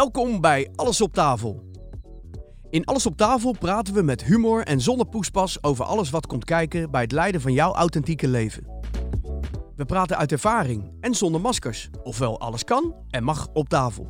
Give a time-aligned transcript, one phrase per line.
[0.00, 1.70] Welkom bij Alles op tafel.
[2.70, 6.44] In Alles op tafel praten we met humor en zonder poespas over alles wat komt
[6.44, 8.66] kijken bij het leiden van jouw authentieke leven.
[9.76, 14.06] We praten uit ervaring en zonder maskers, ofwel alles kan en mag op tafel.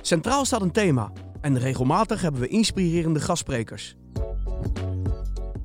[0.00, 3.96] Centraal staat een thema en regelmatig hebben we inspirerende gastsprekers.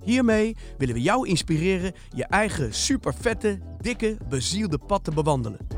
[0.03, 5.76] Hiermee willen we jou inspireren je eigen super vette, dikke, bezielde pad te bewandelen.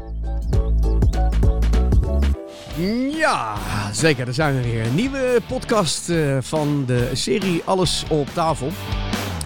[3.17, 3.55] Ja,
[3.91, 4.25] zeker.
[4.25, 4.85] Daar zijn we weer.
[4.85, 8.71] Een nieuwe podcast eh, van de serie Alles op tafel.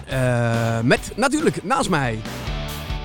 [0.06, 2.18] Eh, met natuurlijk naast mij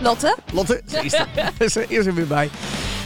[0.02, 0.38] Lotte?
[0.54, 0.82] Lotte.
[0.92, 1.28] Ze is er,
[1.72, 2.50] ze is er weer bij.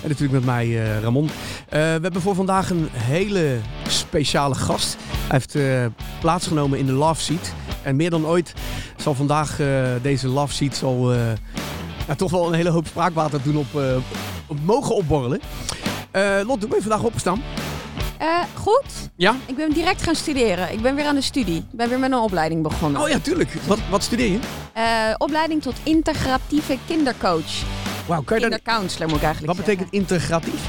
[0.02, 1.30] En natuurlijk met mij eh, Ramon.
[1.70, 4.98] We hebben voor vandaag een hele speciale gast.
[5.28, 5.58] Hij heeft
[6.20, 7.53] plaatsgenomen in de Love Seat.
[7.84, 8.53] En meer dan ooit
[8.95, 9.59] zal vandaag
[10.02, 11.14] deze Love Seat zal,
[12.08, 13.81] ja, toch wel een hele hoop spraakwater doen op,
[14.47, 15.42] op mogen opborrelen.
[16.14, 17.44] Eh Lot, hoe ben je vandaag opgestaan?
[18.17, 19.09] Eh, goed.
[19.16, 19.36] Ja?
[19.45, 20.72] Ik ben direct gaan studeren.
[20.72, 21.58] Ik ben weer aan de studie.
[21.58, 23.02] Ik ben weer met een opleiding begonnen.
[23.02, 23.53] Oh ja, tuurlijk.
[23.67, 24.39] Wat, wat studeer je?
[24.73, 24.84] Eh,
[25.17, 27.64] opleiding tot integratieve kindercoach.
[28.06, 28.53] Wauw, kan je dat...
[28.53, 30.61] Kindercounselor moet ik eigenlijk Wat betekent integratief?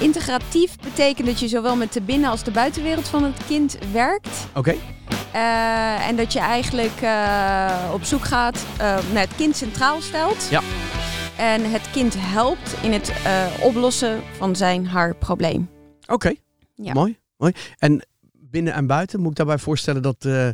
[0.00, 4.28] Integratief betekent dat je zowel met de binnen- als de buitenwereld van het kind werkt.
[4.54, 4.74] Oké.
[6.06, 7.00] En dat je eigenlijk
[7.92, 8.58] op zoek gaat
[9.12, 10.46] naar het kind centraal stelt.
[10.50, 10.60] Ja.
[11.42, 15.68] En het kind helpt in het eh, oplossen van zijn haar probleem.
[16.06, 16.32] Oké.
[16.74, 16.92] Ja.
[16.92, 17.52] Mooi, mooi.
[17.78, 20.48] En binnen en buiten moet ik daarbij voorstellen dat eh,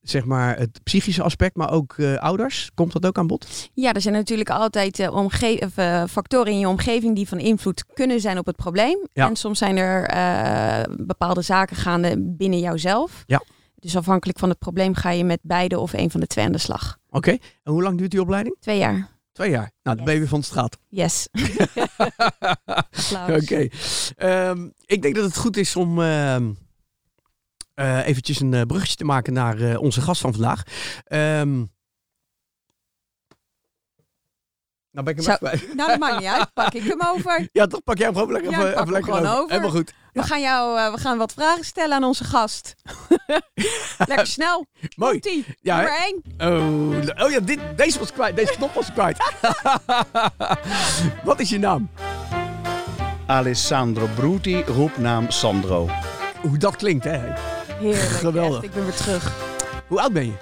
[0.00, 3.70] zeg maar het psychische aspect, maar ook eh, ouders, komt dat ook aan bod?
[3.74, 7.84] Ja, er zijn natuurlijk altijd omge- of, eh, factoren in je omgeving die van invloed
[7.94, 8.98] kunnen zijn op het probleem.
[9.12, 9.28] Ja.
[9.28, 10.08] En soms zijn er
[11.06, 13.22] bepaalde zaken gaande binnen jouzelf.
[13.26, 13.42] Ja.
[13.74, 16.52] Dus afhankelijk van het probleem ga je met beide of een van de twee aan
[16.52, 16.98] de slag.
[17.10, 17.30] Oké.
[17.62, 18.56] En hoe lang duurt die opleiding?
[18.60, 19.12] Twee jaar.
[19.34, 19.70] Twee jaar.
[19.82, 20.78] Nou, je weer van de straat.
[20.88, 21.28] Yes.
[23.38, 23.68] Oké.
[24.16, 25.98] Ehm, ik denk dat het goed is om
[27.74, 30.62] eh, eventjes een eh, bruggetje te maken naar eh, onze gast van vandaag.
[31.04, 31.64] Ehm
[34.94, 35.30] nou ben ik hem Zo.
[35.30, 35.74] even kwijt.
[35.74, 36.52] Nou, dat maakt niet uit.
[36.54, 37.48] Pak ik hem over.
[37.52, 39.42] Ja, toch pak jij hem gewoon lekker, Ja, even, even hem lekker gewoon over.
[39.42, 39.50] over.
[39.50, 39.92] Helemaal goed.
[40.12, 42.74] We gaan, jou, eh, we gaan wat vragen stellen aan onze gast.
[44.08, 44.66] Lekker snel.
[44.96, 45.20] Mooi.
[45.20, 45.44] Komt-ie.
[45.62, 45.76] Ja?
[45.76, 46.22] Nummer één.
[47.18, 48.36] Oh, oh ja, dit, deze was kwijt.
[48.36, 49.16] Deze knop was kwijt.
[51.24, 51.90] Wat is je naam?
[53.26, 55.88] Alessandro Bruti, roepnaam Sandro.
[56.40, 57.20] Hoe dat klinkt, hè?
[57.78, 57.98] Heerlijk.
[58.00, 58.54] Geweldig.
[58.54, 58.64] echt.
[58.64, 59.32] Ik ben weer terug.
[59.86, 60.32] Hoe oud ben je?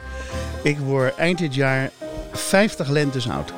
[0.62, 1.90] Ik word eind dit jaar
[2.32, 3.52] 50 lentes oud.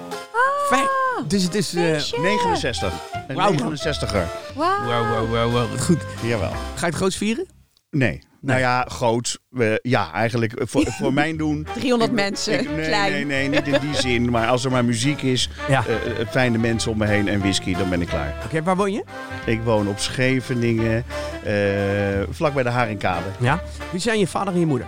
[0.69, 0.89] Vijf.
[1.27, 1.75] Dus het is...
[1.75, 2.21] eh, Feestje.
[2.21, 2.93] 69.
[3.29, 3.53] Een Wauw.
[3.53, 4.55] 69er.
[4.55, 4.85] Wauw.
[4.85, 5.79] wow, wow, wow, wow.
[5.81, 5.99] Goed.
[6.23, 6.51] Jawel.
[6.51, 7.47] Ga je het groots vieren?
[7.91, 8.23] Nee.
[8.41, 9.39] Nou ja, groot.
[9.49, 11.67] We- ja, eigenlijk eh, voor, voor mijn doen.
[11.75, 12.61] 300 Ik- mensen.
[12.61, 13.13] ik- nee, Klein.
[13.13, 14.31] nee, nee, niet in die zin.
[14.31, 15.85] Maar als er maar muziek is, Ja.
[15.87, 18.35] eh, eh, fijne mensen om me heen en whisky, dan ben ik klaar.
[18.45, 19.05] Oké, waar woon je?
[19.47, 21.05] Ik woon op Scheveningen,
[21.45, 21.55] eh,
[22.31, 23.27] vlak bij de Haringkade.
[23.41, 23.63] Ja.
[23.91, 24.87] Wie zijn je vader en je moeder?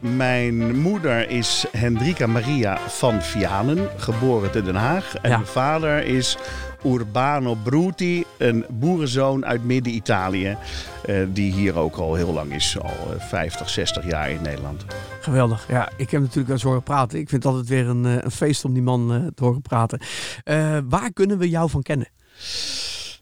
[0.00, 5.14] Mijn moeder is Hendrika Maria van Vianen, geboren te Den Haag.
[5.14, 5.36] En Ja.
[5.36, 6.36] mijn vader is
[6.84, 10.56] Urbano Bruti, een boerenzoon uit Midden-Italië.
[11.04, 14.84] eh, die hier ook al heel lang is, al eh, 50, 60 jaar in Nederland.
[15.20, 15.64] Geweldig.
[15.68, 17.18] Ja, ik heb natuurlijk wel eens horen praten.
[17.18, 19.62] Ik vind het altijd weer een, eh, een feest om die man eh, te horen
[19.62, 19.98] praten.
[20.44, 22.08] Eh, waar kunnen we jou van kennen?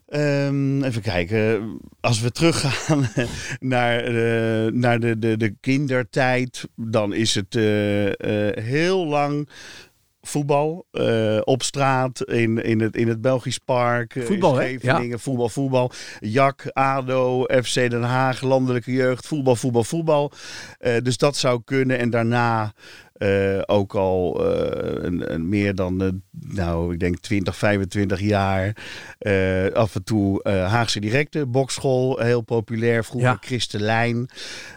[0.07, 1.79] Ehm, even kijken.
[2.01, 3.09] Als we teruggaan
[3.61, 9.49] naar, eh, naar de, de, de kindertijd, dan is het eh, eh, heel lang
[10.21, 10.87] voetbal
[11.45, 14.15] op straat in, in, het, in het Belgisch Park.
[14.19, 14.69] Voetbal, hè?
[14.69, 15.91] Scheveningen, voetbal, voetbal.
[16.21, 20.33] Jak, ADO, FC Den Haag, landelijke jeugd, voetbal, voetbal, voetbal.
[21.03, 21.99] Dus dat zou kunnen.
[21.99, 22.73] En daarna
[23.19, 26.09] eh, ook al eh, een, een meer dan, eh,
[26.55, 28.77] nou, ik denk 20, 25 jaar.
[29.19, 33.05] Eh, af en toe eh, Haagse Directe, bokschool, heel populair.
[33.05, 33.39] Vroeger Ja.
[33.41, 34.29] Christelijn.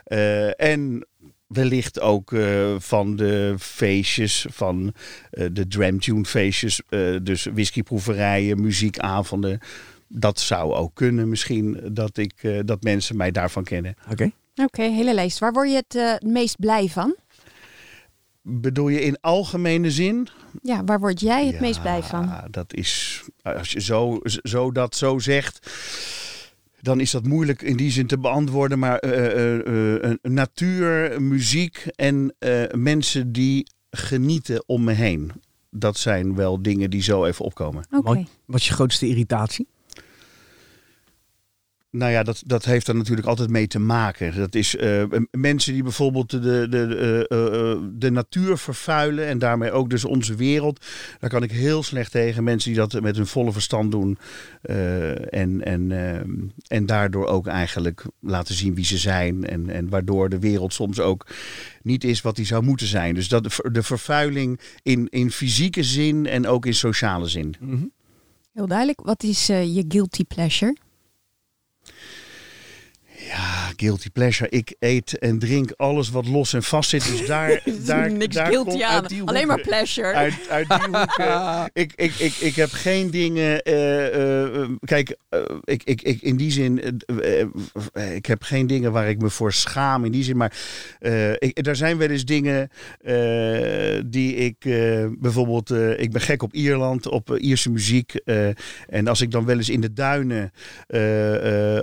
[0.03, 1.07] Eh, en
[1.47, 4.93] wellicht ook eh, van de feestjes, van
[5.31, 6.81] eh, de Dramtune feestjes.
[6.89, 9.59] eh, dus whiskyproeverijen, muziekavonden.
[10.07, 13.95] Dat zou ook kunnen misschien, dat, ik, eh, dat mensen mij daarvan kennen.
[14.11, 14.31] Oké.
[14.63, 15.39] Oké, hele lijst.
[15.39, 17.15] Waar word je het het meest blij van?
[18.49, 20.27] Bedoel je in algemene zin?
[20.61, 22.33] Ja, waar word jij het Ja, meest blij van?
[22.51, 25.71] dat is, als je zo, zo dat zo zegt,
[26.81, 28.79] dan is dat moeilijk in die zin te beantwoorden.
[28.79, 35.31] Maar eh, eh, eh, natuur, muziek en eh, mensen die genieten om me heen.
[35.71, 37.85] Dat zijn wel dingen die zo even opkomen.
[37.91, 38.25] Oké.
[38.45, 39.67] Wat is je grootste irritatie?
[41.91, 44.35] Nou ja, dat, dat heeft er natuurlijk altijd mee te maken.
[44.35, 49.71] Dat is uh, mensen die bijvoorbeeld de, de, de, uh, de natuur vervuilen en daarmee
[49.71, 50.85] ook dus onze wereld.
[51.19, 52.43] Daar kan ik heel slecht tegen.
[52.43, 54.17] Mensen die dat met hun volle verstand doen
[55.29, 55.91] en, en,
[56.67, 59.45] en daardoor ook eigenlijk laten zien wie ze zijn.
[59.45, 61.27] En, en waardoor de wereld soms ook
[61.81, 63.15] niet is wat die zou moeten zijn.
[63.15, 67.55] Dus dat de, de vervuiling in, in fysieke zin en ook in sociale zin.
[67.59, 67.91] Mm -hmm.
[68.53, 69.01] Heel duidelijk.
[69.01, 70.75] Wat is je guilty pleasure?
[73.29, 74.49] Ja, guilty pleasure.
[74.49, 77.07] Ik eet en drink alles wat los en vast zit.
[77.07, 79.05] Dus daar, daar, Niks daar guilty aan.
[79.25, 80.13] Alleen maar pleasure.
[80.13, 81.69] Uit, uit die hoeken.
[81.73, 83.61] ik, ik, ik, ik heb geen dingen.
[83.61, 87.01] eh, eh, kijk, eh, ik, ik, ik, in die zin.
[88.13, 90.05] ik heb geen dingen waar ik me voor schaam.
[90.05, 90.37] In die zin.
[90.37, 90.53] Maar
[91.39, 92.69] ik, er zijn wel eens dingen.
[94.05, 94.57] die ik.
[95.19, 95.71] bijvoorbeeld.
[95.97, 97.07] ik ben gek op Ierland.
[97.07, 98.13] Op Ierse muziek.
[98.87, 100.51] en als ik dan wel eens in de duinen.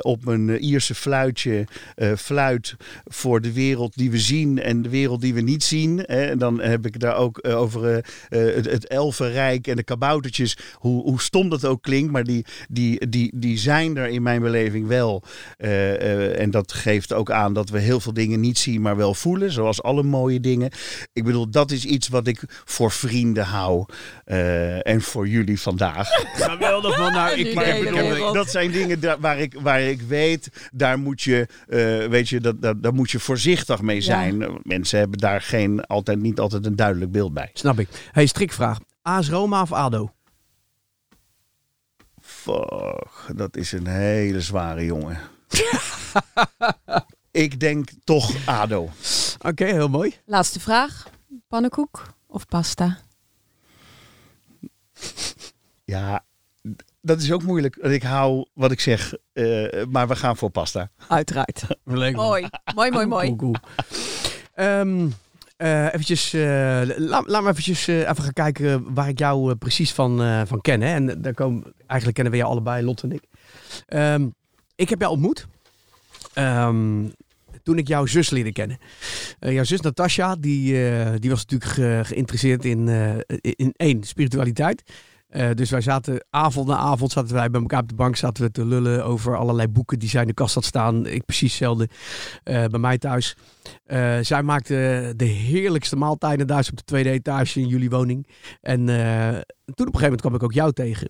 [0.02, 0.94] op mijn Ierse
[1.36, 1.66] fluitje.
[1.94, 5.98] eh, fluit voor de wereld die we zien en de wereld die we niet zien.
[5.98, 6.26] Hè.
[6.26, 7.84] En dan heb ik daar ook eh, over
[8.28, 10.56] eh, eh, het, het elfenrijk en de kaboutertjes.
[10.74, 14.40] Hoe, hoe stom dat ook klinkt, maar die, die, die, die zijn er in mijn
[14.42, 15.22] beleving wel.
[15.56, 18.96] Eh, eh, en dat geeft ook aan dat we heel veel dingen niet zien, maar
[18.96, 19.52] wel voelen.
[19.52, 20.70] Zoals alle mooie dingen.
[21.12, 23.84] Ik bedoel, dat is iets wat ik voor vrienden hou.
[24.24, 26.08] eh, en voor jullie vandaag.
[26.34, 27.12] Geweldig man.
[27.12, 28.32] Nou, ik, maar ik.
[28.32, 31.46] Dat zijn dingen daar, waar, ik, waar ik weet, daar moet je, eh,
[32.06, 34.58] weet je, dat, dat, daar moet je voorzichtig mee zijn.
[34.62, 37.50] Mensen hebben daar geen, altijd, niet altijd een duidelijk beeld bij.
[37.52, 37.88] Snap ik.
[38.12, 38.78] Hey, strikvraag.
[39.02, 40.12] AS Roma of ADO?
[42.20, 45.18] Fuck, dat is een hele zware jongen.
[47.30, 48.90] ik denk toch ADO.
[49.38, 50.14] Oké, heel mooi.
[50.24, 51.08] Laatste vraag.
[51.48, 52.98] Pannenkoek of pasta?
[55.84, 56.24] Ja,
[57.06, 57.76] dat is ook moeilijk.
[57.76, 60.90] Ik hou wat ik zeg, eh, maar we gaan voor pasta.
[61.08, 61.62] Uiteraard.
[61.84, 62.12] Mooi.
[62.74, 63.36] Mooi, mooi, mooi.
[63.36, 63.54] Cool.
[64.54, 65.08] Ehm,
[65.56, 69.92] eh, eventjes, eh, laat, laat me eventjes eh, even gaan kijken waar ik jou precies
[69.92, 70.80] van, eh, van ken.
[70.80, 70.94] Hè?
[70.94, 73.22] En daar komen, eigenlijk kennen we jou allebei, Lot en ik.
[73.86, 74.26] Ehm,
[74.74, 75.46] ik heb jou ontmoet
[76.34, 77.04] ehm,
[77.62, 78.78] toen ik jouw zus leerde kennen.
[79.40, 84.82] Jouw zus Natasja, die, eh, die was natuurlijk ge- geïnteresseerd in, eh, in één, spiritualiteit.
[85.36, 88.44] Eh, dus wij zaten avond na avond zaten wij bij elkaar op de bank zaten
[88.44, 91.06] we te lullen over allerlei boeken die zij in de kast had staan.
[91.06, 91.88] Ik precies hetzelfde
[92.42, 93.36] eh, bij mij thuis.
[93.84, 98.26] Eh, zij maakte de heerlijkste maaltijden thuis op de tweede etage in jullie woning.
[98.60, 98.96] En toen
[99.86, 101.08] op een gegeven moment kwam ik ook jou tegen.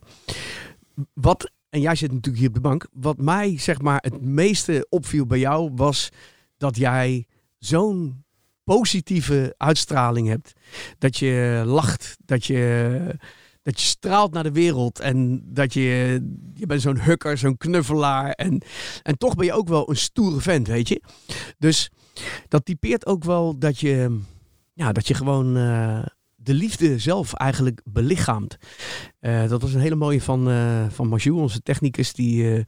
[1.13, 2.87] Wat, en jij zit natuurlijk hier op de bank.
[2.93, 6.09] Wat mij zeg maar het meeste opviel bij jou was
[6.57, 7.27] dat jij
[7.59, 8.25] zo'n
[8.65, 10.53] positieve uitstraling hebt.
[10.99, 13.19] Dat je lacht, dat je,
[13.67, 15.01] dat je straalt naar de wereld.
[15.01, 15.81] En dat je,
[16.55, 18.31] je bent zo'n hukker, zo'n knuffelaar.
[18.31, 18.63] En,
[19.03, 21.03] en toch ben je ook wel een stoere vent, weet je.
[21.59, 21.91] Dus
[22.49, 24.21] dat typeert ook wel dat je,
[24.73, 28.57] ja, dat je gewoon eh, de liefde zelf eigenlijk belichaamt.
[29.19, 32.13] Eh, dat was een hele mooie van, eh van Majou, onze technicus.
[32.13, 32.65] Die,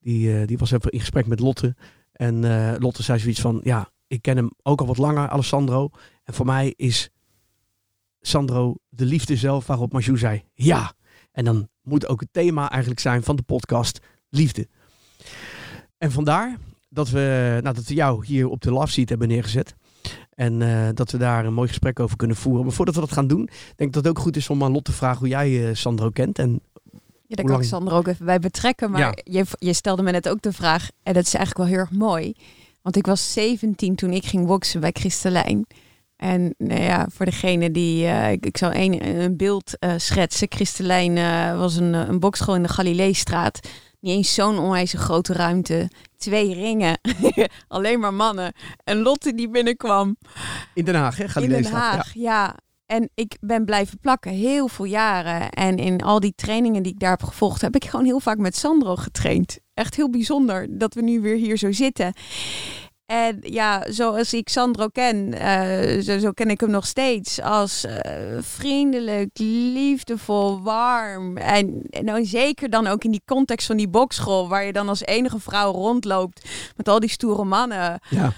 [0.00, 1.76] die, die was even in gesprek met Lotte.
[2.12, 2.40] En
[2.78, 5.90] Lotte zei zoiets van, ja, ik ken hem ook al wat langer, Alessandro.
[6.24, 7.10] En voor mij is
[8.20, 10.92] Sandro de liefde zelf, waarop Majou zei, ja.
[11.32, 13.98] En dan moet ook het thema eigenlijk zijn van de podcast,
[14.28, 14.68] liefde.
[15.98, 16.56] En vandaar
[16.88, 19.74] dat we, nou, dat we jou hier op de love seat hebben neergezet.
[20.34, 22.64] En eh, dat we daar een mooi gesprek over kunnen voeren.
[22.64, 23.44] Maar voordat we dat gaan doen,
[23.76, 25.74] denk ik dat het ook goed is om aan Lot te vragen hoe jij eh,
[25.74, 26.38] Sandro kent.
[26.38, 26.60] En
[27.26, 28.90] Ja, daar kan ik Sander ook even bij betrekken.
[28.90, 29.12] Maar Ja.
[29.24, 31.98] je, je stelde me net ook de vraag, en dat is eigenlijk wel heel erg
[31.98, 32.32] mooi.
[32.82, 35.66] Want ik was 17 toen ik ging boksen bij Christelijn.
[36.18, 40.46] En nou ja, voor degene die, eh, ik, ik zou een, een beeld eh, schetsen.
[40.50, 43.60] Christelijn eh, was een, een bokschool in de Galileestraat.
[44.00, 45.90] Niet eens zo'n onwijs grote ruimte.
[46.16, 47.00] Twee ringen.
[47.68, 48.52] Alleen maar mannen.
[48.84, 50.16] En Lotte die binnenkwam
[50.74, 51.22] in Den Haag, hè?
[51.22, 51.92] in Den Galileestraat.
[51.92, 51.96] Ja.
[51.96, 52.56] Haag, ja.
[52.86, 55.50] En ik ben blijven plakken, heel veel jaren.
[55.50, 58.38] En in al die trainingen die ik daar heb gevolgd, heb ik gewoon heel vaak
[58.38, 59.58] met Sandro getraind.
[59.74, 62.12] Echt heel bijzonder dat we nu weer hier zo zitten.
[63.08, 67.40] En ja, zoals ik Sandro ken, eh, zo, zo ken ik hem nog steeds.
[67.40, 71.36] Als eh, vriendelijk, liefdevol, warm.
[71.36, 74.88] En, en dan zeker dan ook in die context van die bokschool, waar je dan
[74.88, 78.32] als enige vrouw rondloopt met al die stoere mannen Ja.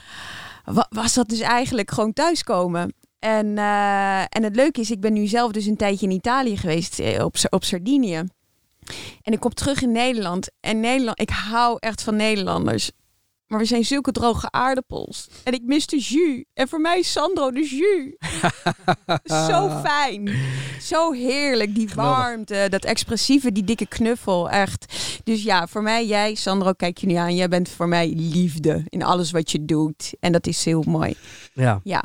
[0.64, 2.94] wa- was dat dus eigenlijk gewoon thuiskomen.
[3.18, 6.56] En, eh, en het leuke is, ik ben nu zelf dus een tijdje in Italië
[6.56, 8.22] geweest, op, op Sardinië.
[9.22, 10.48] En ik kom terug in Nederland.
[10.60, 12.90] En Nederland, ik hou echt van Nederlanders.
[13.50, 15.28] Maar we zijn zulke droge aardappels.
[15.44, 16.44] En ik mis de jus.
[16.54, 18.14] En voor mij is Sandro de jus.
[19.50, 20.30] Zo fijn.
[20.80, 21.74] Zo heerlijk.
[21.74, 24.50] Die warmte, dat expressieve, die dikke knuffel.
[24.50, 24.94] Echt.
[25.24, 27.34] Dus ja, voor mij, jij, Sandro, kijk je nu aan.
[27.34, 30.14] Jij bent voor mij liefde in alles wat je doet.
[30.20, 31.14] En dat is heel mooi.
[31.52, 31.80] Ja.
[31.84, 32.04] Ja.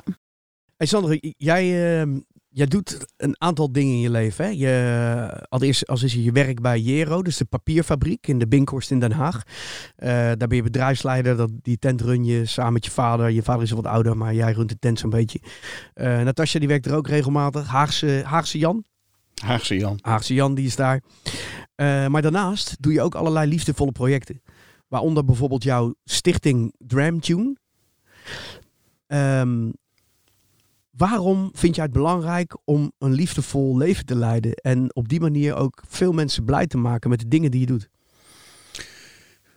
[0.77, 2.07] Hey Sander, jij, eh,
[2.55, 4.45] jij doet een aantal dingen in je leven.
[4.45, 4.51] Hè?
[4.51, 8.99] Je, allereerst als is je werk bij Jero, dus de papierfabriek in de Binkhorst in
[8.99, 9.43] Den Haag.
[9.95, 13.29] Eh, daar ben je bedrijfsleider, dat, die tent run je samen met je vader.
[13.29, 15.39] Je vader is wat ouder, maar jij runt de tent zo'n beetje.
[15.93, 17.67] Eh Natasja die werkt er ook regelmatig.
[17.67, 18.83] Haagse, Haagse Jan,
[19.43, 19.99] Haagse Jan.
[20.01, 21.01] Haagse Jan die is daar.
[21.75, 24.41] Eh, maar daarnaast doe je ook allerlei liefdevolle projecten.
[24.87, 27.55] Waaronder bijvoorbeeld jouw stichting Dram Tune.
[30.97, 34.53] Waarom vind jij het belangrijk om een liefdevol leven te leiden?
[34.53, 37.65] En op die manier ook veel mensen blij te maken met de dingen die je
[37.65, 37.89] doet?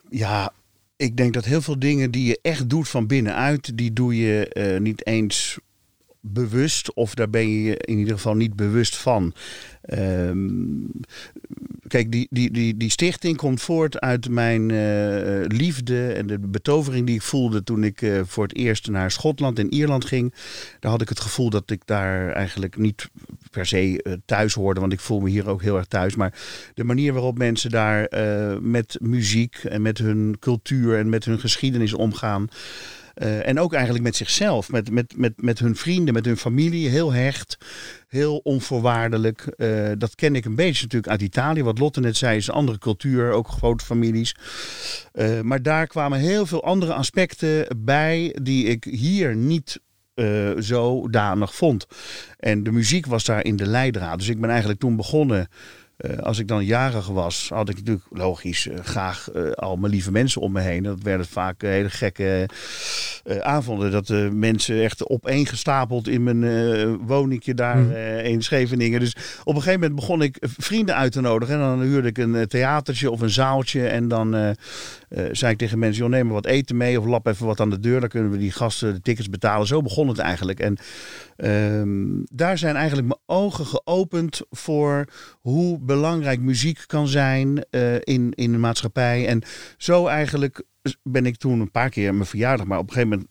[0.08, 0.52] Ja,
[0.96, 4.48] ik denk dat heel veel dingen die je echt doet van binnenuit, die doe je
[4.48, 5.58] eh, niet eens
[6.20, 9.32] bewust of daar ben je in ieder geval niet bewust van.
[9.82, 10.84] Ehm,
[11.88, 17.06] kijk, die, die, die, die stichting komt voort uit mijn eh, liefde en de betovering
[17.06, 20.34] die ik voelde toen ik eh, voor het eerst naar Schotland en Ierland ging.
[20.80, 23.08] Daar had ik het gevoel dat ik daar eigenlijk niet
[23.50, 26.14] per se eh, thuis hoorde, want ik voel me hier ook heel erg thuis.
[26.14, 26.34] Maar
[26.74, 28.08] de manier waarop mensen daar
[28.62, 32.48] met muziek en met hun cultuur en met hun geschiedenis omgaan.
[33.18, 36.88] Eh, en ook eigenlijk met zichzelf, met, met, met, met hun vrienden, met hun familie.
[36.88, 37.58] Heel hecht,
[38.08, 39.46] heel onvoorwaardelijk.
[39.46, 41.62] Eh, dat ken ik een beetje natuurlijk uit Italië.
[41.62, 44.34] Wat Lotte net zei, is een andere cultuur, ook grote families.
[45.12, 49.80] Eh, maar daar kwamen heel veel andere aspecten bij die ik hier niet
[50.14, 51.86] eh zodanig vond.
[52.36, 54.18] En de muziek was daar in de leidraad.
[54.18, 55.48] Dus ik ben eigenlijk toen begonnen.
[55.98, 59.92] Eh, als ik dan jarig was, had ik natuurlijk logisch eh, graag eh, al mijn
[59.92, 60.82] lieve mensen om me heen.
[60.82, 62.48] Dat werden vaak hele gekke
[63.40, 63.90] avonden.
[63.90, 69.00] Dat de mensen echt opeengestapeld in mijn woningje daar eh, in Scheveningen.
[69.00, 71.54] Dus op een gegeven moment begon ik vrienden uit te nodigen.
[71.54, 73.88] En dan huurde ik een theatertje of een zaaltje.
[73.88, 74.56] En dan
[75.08, 77.60] eh, zei ik tegen mensen, joh, neem maar wat eten mee of lap even wat
[77.60, 78.00] aan de deur.
[78.00, 79.66] Dan kunnen we die gasten de tickets betalen.
[79.66, 80.60] Zo begon het eigenlijk.
[80.60, 80.76] En
[81.36, 85.04] ehm, daar zijn eigenlijk mijn ogen geopend voor
[85.40, 89.26] hoe belangrijk muziek kan zijn eh, in, in de maatschappij.
[89.26, 89.42] En
[89.76, 90.62] zo eigenlijk
[91.02, 93.30] ben ik toen een paar keer mijn verjaardag, maar op een gegeven moment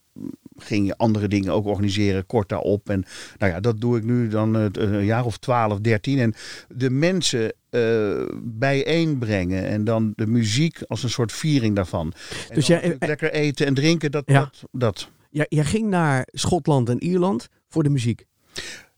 [0.58, 2.90] ging je andere dingen ook organiseren, kort daarop.
[2.90, 3.06] En
[3.38, 6.20] nou ja, dat doe ik nu dan eh, een jaar of 12, 13.
[6.20, 6.34] En
[6.76, 12.14] de mensen eh bijeenbrengen en dan de muziek als een soort viering daarvan.
[12.50, 14.40] En Dus jij- lekker eten en drinken, dat, Ja.
[14.40, 15.10] dat, dat.
[15.30, 18.26] Jij, jij ging naar Schotland en Ierland voor de muziek.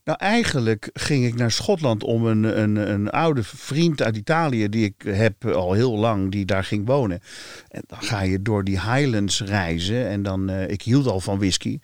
[0.04, 4.84] Nou, eigenlijk ging ik naar Schotland om een, een, een oude vriend uit Italië, die
[4.84, 7.20] ik heb al heel lang, die daar ging wonen.
[7.68, 10.08] En dan ga je door die Highlands reizen.
[10.08, 11.78] En dan, eh, ik hield al van whisky.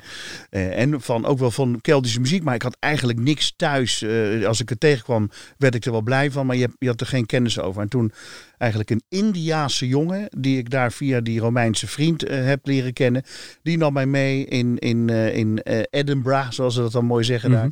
[0.51, 4.03] Eh, en van, ook wel van Keltische muziek, maar ik had eigenlijk niks thuis.
[4.03, 7.01] Eh, als ik het tegenkwam, werd ik er wel blij van, maar je, je had
[7.01, 7.83] er geen kennis over.
[7.83, 8.13] En toen
[8.59, 13.23] eigenlijk een Indiaanse jongen, die ik daar via die Romeinse vriend eh, heb leren kennen,
[13.63, 17.25] die nam mij mee in, in, eh, in eh, Edinburgh, zoals ze dat dan mooi
[17.25, 17.69] zeggen daar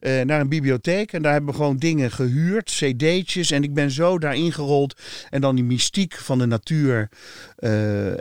[0.00, 1.12] eh, naar een bibliotheek.
[1.12, 3.50] En daar hebben we gewoon dingen gehuurd, cd'tjes.
[3.50, 5.00] En ik ben zo daarin gerold.
[5.30, 7.08] En dan die mystiek van de natuur.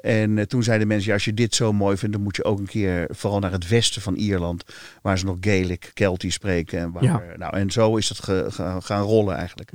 [0.01, 2.59] En toen zeiden mensen, ja, als je dit zo mooi vindt, dan moet je ook
[2.59, 4.63] een keer vooral naar het westen van Ierland.
[5.01, 6.79] Waar ze nog Gaelic, Keltisch spreken.
[6.79, 7.21] En, waar, Ja.
[7.37, 9.71] nou, en zo is het ge- ge- gaan rollen eigenlijk.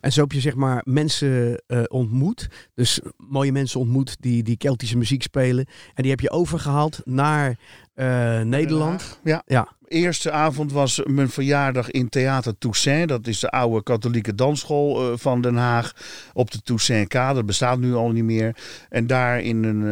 [0.00, 2.48] En zo heb je zeg maar mensen ontmoet.
[2.74, 5.66] Dus mooie mensen ontmoet die, die Keltische muziek spelen.
[5.94, 7.58] En die heb je overgehaald naar
[7.94, 9.20] eh, Nederland.
[9.24, 9.42] Ja.
[9.46, 9.68] Ja.
[9.88, 13.08] Eerste avond was mijn verjaardag in Theater Toussaint.
[13.08, 15.92] Dat is de oude katholieke dansschool eh, van Den Haag.
[16.32, 17.34] Op de Toussaint-kade.
[17.34, 18.56] Dat bestaat nu al niet meer.
[18.88, 19.82] En daar in een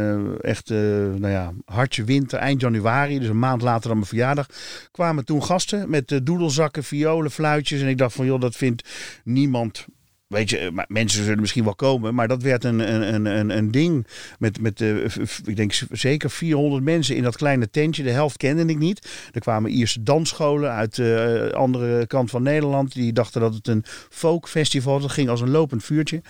[0.41, 0.79] eh, echt eh,
[1.21, 4.47] nou ja, hartje winter, eind januari, dus een maand later dan mijn verjaardag,
[4.91, 7.81] kwamen toen gasten met eh, doedelzakken, violen, fluitjes.
[7.81, 8.89] En ik dacht van, joh, dat vindt
[9.25, 9.87] niemand
[10.31, 13.71] Weet je, eh, mensen zullen misschien wel komen, maar dat werd een, een, een- een,
[13.71, 14.07] ding.
[14.39, 15.05] Met, met eh,
[15.45, 18.03] ik denk zeker 400 mensen in dat kleine tentje.
[18.03, 19.09] De helft kende ik niet.
[19.33, 22.93] Er kwamen Ierse dansscholen uit de andere kant van Nederland.
[22.93, 25.03] Die dachten dat het een folkfestival was.
[25.03, 26.23] Dat ging als een lopend vuurtje.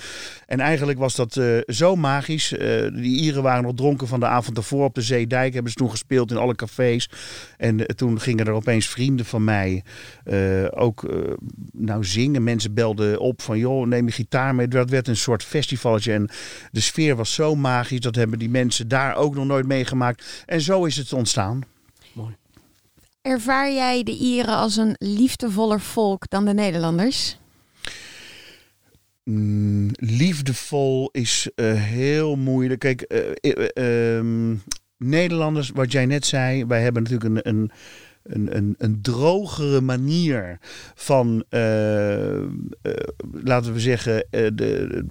[0.46, 2.52] En eigenlijk was dat eh, zo magisch.
[2.56, 5.52] Eh, die Ieren waren nog dronken van de avond ervoor op de Zeedijk.
[5.54, 7.10] Hebben ze toen gespeeld in alle cafés.
[7.56, 9.82] En eh, toen gingen er opeens vrienden van mij
[10.24, 10.38] eh,
[10.70, 11.16] ook eh,
[11.72, 12.42] nou zingen.
[12.42, 14.68] Mensen belden op van joh, neem je gitaar mee.
[14.68, 16.12] Dat werd een soort festivaletje.
[16.12, 16.30] En
[16.70, 18.00] de sfeer was zo magisch.
[18.00, 20.44] Dat hebben die mensen daar ook nog nooit meegemaakt.
[20.46, 21.64] En zo is het ontstaan.
[23.22, 27.38] Ervaar jij de Ieren als een liefdevoller volk dan de Nederlanders?
[29.24, 32.80] Mm, liefdevol is eh, heel moeilijk.
[32.80, 34.56] Kijk, eh, eh, ehm,
[34.96, 37.70] Nederlanders, wat jij net zei, wij hebben natuurlijk een, een
[38.22, 40.58] een, een, een drogere manier
[40.94, 42.46] van, uh, uh,
[43.42, 45.04] laten we zeggen, uh, de,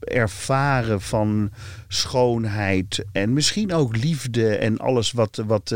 [0.00, 1.50] ervaren van
[1.94, 5.74] schoonheid en misschien ook liefde en alles wat, wat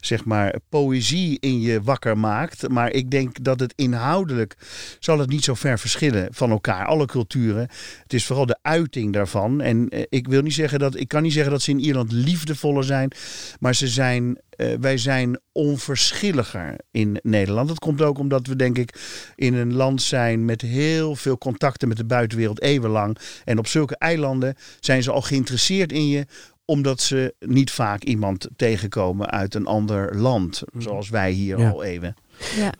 [0.00, 2.68] zeg maar poëzie in je wakker maakt.
[2.68, 4.56] Maar ik denk dat het inhoudelijk
[4.98, 7.68] zal het niet zo ver verschillen van elkaar, alle culturen.
[8.02, 9.60] Het is vooral de uiting daarvan.
[9.60, 12.84] En ik wil niet zeggen dat, ik kan niet zeggen dat ze in Ierland liefdevoller
[12.84, 13.10] zijn,
[13.58, 17.68] maar ze zijn uh, wij zijn onverschilliger in Nederland.
[17.68, 18.94] Dat komt ook omdat we, denk ik,
[19.36, 23.18] in een land zijn met heel veel contacten met de buitenwereld eeuwenlang.
[23.44, 25.52] En op zulke eilanden zijn ze al geïnteresseerd
[25.92, 26.26] in je
[26.66, 31.70] omdat ze niet vaak iemand tegenkomen uit een ander land, zoals wij hier ja.
[31.70, 32.14] al even.
[32.56, 32.72] Ja.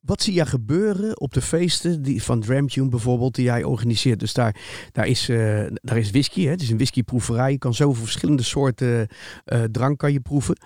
[0.00, 4.20] Wat zie je gebeuren op de feesten die, van Dramtune bijvoorbeeld, die jij organiseert?
[4.20, 4.56] Dus daar,
[4.92, 6.50] daar, is, uh, daar is whisky, hè?
[6.50, 7.50] het is een whiskyproeverij.
[7.50, 9.08] Je kan zoveel verschillende soorten
[9.46, 10.58] uh, drank kan je proeven.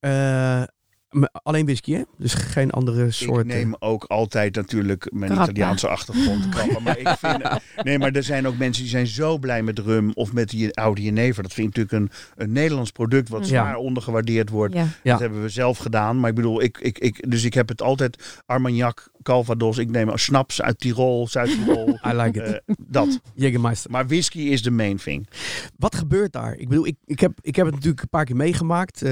[0.00, 0.62] Uh,
[1.42, 2.02] Alleen whisky, hè?
[2.18, 3.40] Dus geen andere soort.
[3.40, 6.46] Ik neem ook altijd natuurlijk mijn Italiaanse achtergrond.
[6.84, 10.10] maar ik vind, nee, maar er zijn ook mensen die zijn zo blij met rum
[10.14, 11.42] of met die oude jenever.
[11.42, 14.74] Dat vind ik natuurlijk een, een Nederlands product wat zwaar ondergewaardeerd wordt.
[14.74, 14.86] Ja.
[15.02, 16.20] Dat hebben we zelf gedaan.
[16.20, 19.78] Maar ik bedoel, ik, ik, ik, dus ik heb het altijd Armagnac, Calvados.
[19.78, 21.88] Ik neem snaps uit Tirol, Zuid-Tirol.
[22.10, 22.62] I like it.
[22.66, 23.20] Uh, dat.
[23.34, 23.90] Jägermeister.
[23.90, 25.28] Maar whisky is de main thing.
[25.76, 26.54] Wat gebeurt daar?
[26.54, 29.00] Ik bedoel, ik, ik, heb, ik heb het natuurlijk een paar keer meegemaakt.
[29.00, 29.10] Eén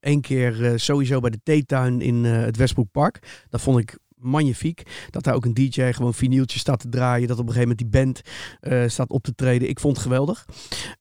[0.00, 3.46] uh, uh, keer sowieso bij de theetuin in het Westbroekpark.
[3.48, 4.82] Dat vond ik magnifiek.
[5.10, 7.28] Dat daar ook een DJ gewoon vinyltje staat te draaien.
[7.28, 8.20] Dat op een gegeven moment die band
[8.60, 9.68] uh, staat op te treden.
[9.68, 10.44] Ik vond het geweldig.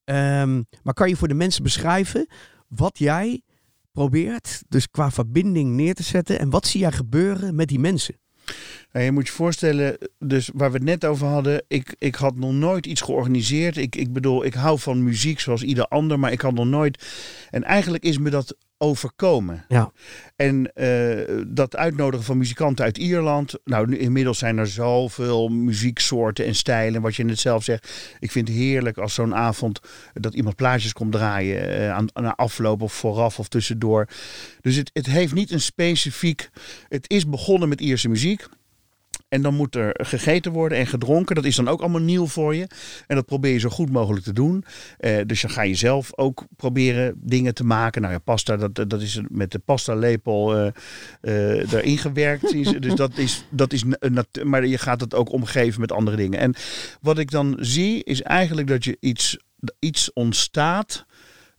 [0.06, 2.28] Um, maar kan je voor de mensen beschrijven
[2.68, 3.42] wat jij
[3.98, 6.40] probeert, dus qua verbinding neer te zetten.
[6.40, 8.16] En wat zie jij gebeuren met die mensen?
[8.92, 12.36] Nou, je moet je voorstellen, dus waar we het net over hadden, ik, ik had
[12.36, 13.78] nog nooit iets georganiseerd.
[13.78, 17.06] Ik, ik bedoel, ik hou van muziek zoals ieder ander, maar ik had nog nooit.
[17.50, 19.66] En eigenlijk is me dat overkomen.
[19.68, 19.92] Ja.
[20.36, 23.54] En uh, dat uitnodigen van muzikanten uit Ierland.
[23.64, 27.02] Nou, nu, inmiddels zijn er zoveel muzieksoorten en stijlen.
[27.02, 28.16] Wat je net zelf zegt.
[28.20, 29.80] Ik vind het heerlijk als zo'n avond
[30.14, 31.82] dat iemand plaatjes komt draaien.
[31.82, 34.08] Uh, aan, aan afloop of vooraf of tussendoor.
[34.62, 36.50] Dus het, het heeft niet een specifiek.
[36.88, 38.48] Het is begonnen met Ierse muziek.
[39.30, 41.36] En dan moet er gegeten worden en gedronken.
[41.36, 42.68] Dat is dan ook allemaal nieuw voor je.
[43.08, 44.64] En dat probeer je zo goed mogelijk te doen.
[45.00, 48.02] Uh, dus dan ga je zelf ook proberen dingen te maken.
[48.02, 50.72] Nou ja, pasta, dat, dat is met de pasta lepel uh,
[51.22, 52.52] uh, erin gewerkt.
[52.82, 53.84] dus dat is, dat is
[54.44, 56.40] maar je gaat het ook omgeven met andere dingen.
[56.40, 56.56] En
[57.02, 59.38] wat ik dan zie is eigenlijk dat je iets,
[59.80, 61.06] iets ontstaat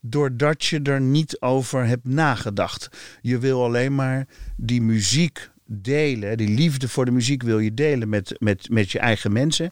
[0.01, 2.89] doordat je er niet over hebt nagedacht.
[3.21, 6.37] Je wil alleen maar die muziek delen.
[6.37, 9.71] Die liefde voor de muziek wil je delen met, met, met je eigen mensen.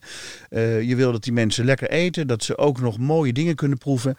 [0.50, 3.78] Uh, je wil dat die mensen lekker eten, dat ze ook nog mooie dingen kunnen
[3.78, 4.16] proeven.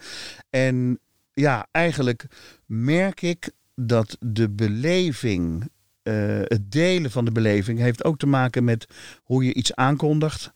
[0.50, 1.00] En
[1.34, 2.26] ja, eigenlijk
[2.66, 5.70] merk ik dat de beleving,
[6.04, 8.88] uh, het delen van de beleving, heeft ook te maken met
[9.24, 10.52] hoe je iets aankondigt.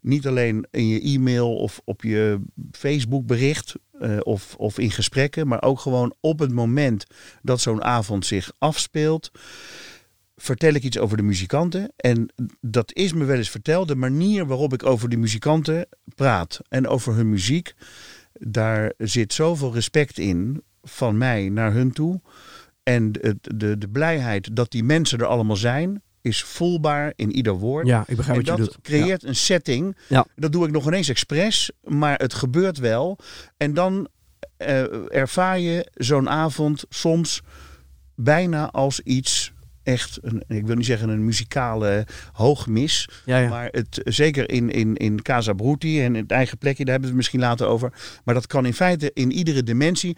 [0.00, 2.40] Niet alleen in je e-mail of op je
[2.72, 7.06] Facebook bericht uh, of, of in gesprekken, maar ook gewoon op het moment
[7.42, 9.30] dat zo'n avond zich afspeelt
[10.36, 11.92] vertel ik iets over de muzikanten.
[11.96, 13.88] En dat is me wel eens verteld.
[13.88, 17.74] De manier waarop ik over die muzikanten praat en over hun muziek.
[18.32, 22.20] Daar zit zoveel respect in van mij naar hun toe.
[22.82, 27.52] En de, de, de blijheid dat die mensen er allemaal zijn, is voelbaar in ieder
[27.52, 27.86] woord.
[27.86, 28.78] Ja, ik begrijp en wat je doet.
[28.82, 29.96] creëert een setting.
[30.08, 30.26] Ja.
[30.36, 33.18] Dat doe ik nog ineens expres, maar het gebeurt wel.
[33.56, 34.08] En dan
[34.58, 37.42] uh, ervaar je zo'n avond soms
[38.14, 39.52] bijna als iets
[39.86, 43.08] echt, een, ik wil niet zeggen een muzikale hoogmis.
[43.24, 43.48] Ja, ja.
[43.48, 47.16] Maar het, zeker in, in, in Casa Bruti en het eigen plekje, daar hebben we
[47.16, 47.92] het misschien later over.
[48.24, 50.16] Maar dat kan in feite in iedere dimensie,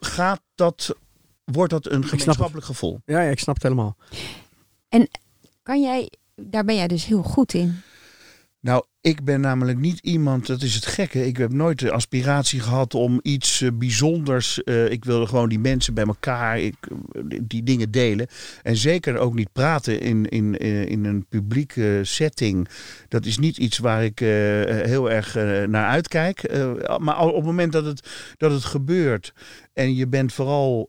[0.00, 0.96] gaat dat,
[1.44, 3.00] wordt dat een gemeenschappelijk gevoel.
[3.04, 3.96] Ja, ja, ik snap het helemaal.
[4.88, 5.08] En
[5.62, 7.82] kan jij, daar ben jij dus heel goed in.
[8.60, 11.26] Nou, ik ben namelijk niet iemand, dat is het gekke.
[11.26, 14.60] Ik heb nooit de aspiratie gehad om iets uh, bijzonders.
[14.64, 16.76] Uh, ik wilde gewoon die mensen bij elkaar, ik,
[17.42, 18.26] die dingen delen.
[18.62, 20.56] En zeker ook niet praten in, in,
[20.88, 22.68] in een publieke setting.
[23.08, 25.34] Dat is niet iets waar ik heel erg
[25.68, 26.50] naar uitkijk.
[26.98, 29.32] maar op het moment dat het, dat het gebeurt
[29.72, 30.88] en je bent vooral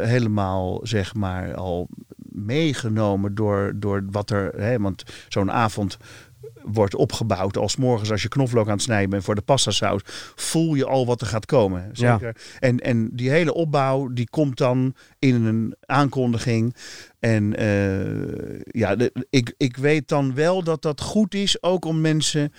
[0.00, 1.88] helemaal, zeg maar, al
[2.32, 4.52] meegenomen door, door wat er.
[4.56, 5.98] Hè, want zo'n avond
[6.62, 7.56] wordt opgebouwd.
[7.56, 10.00] Als morgens als je knoflook aan het snijden bent voor de pasta saus,
[10.34, 11.90] voel je al wat er gaat komen.
[11.92, 12.34] Zeker.
[12.36, 12.58] Ja.
[12.58, 16.76] En, en die hele opbouw die komt dan in een aankondiging.
[17.18, 22.00] En uh, ja, de, ik, ik weet dan wel dat dat goed is, ook om
[22.00, 22.52] mensen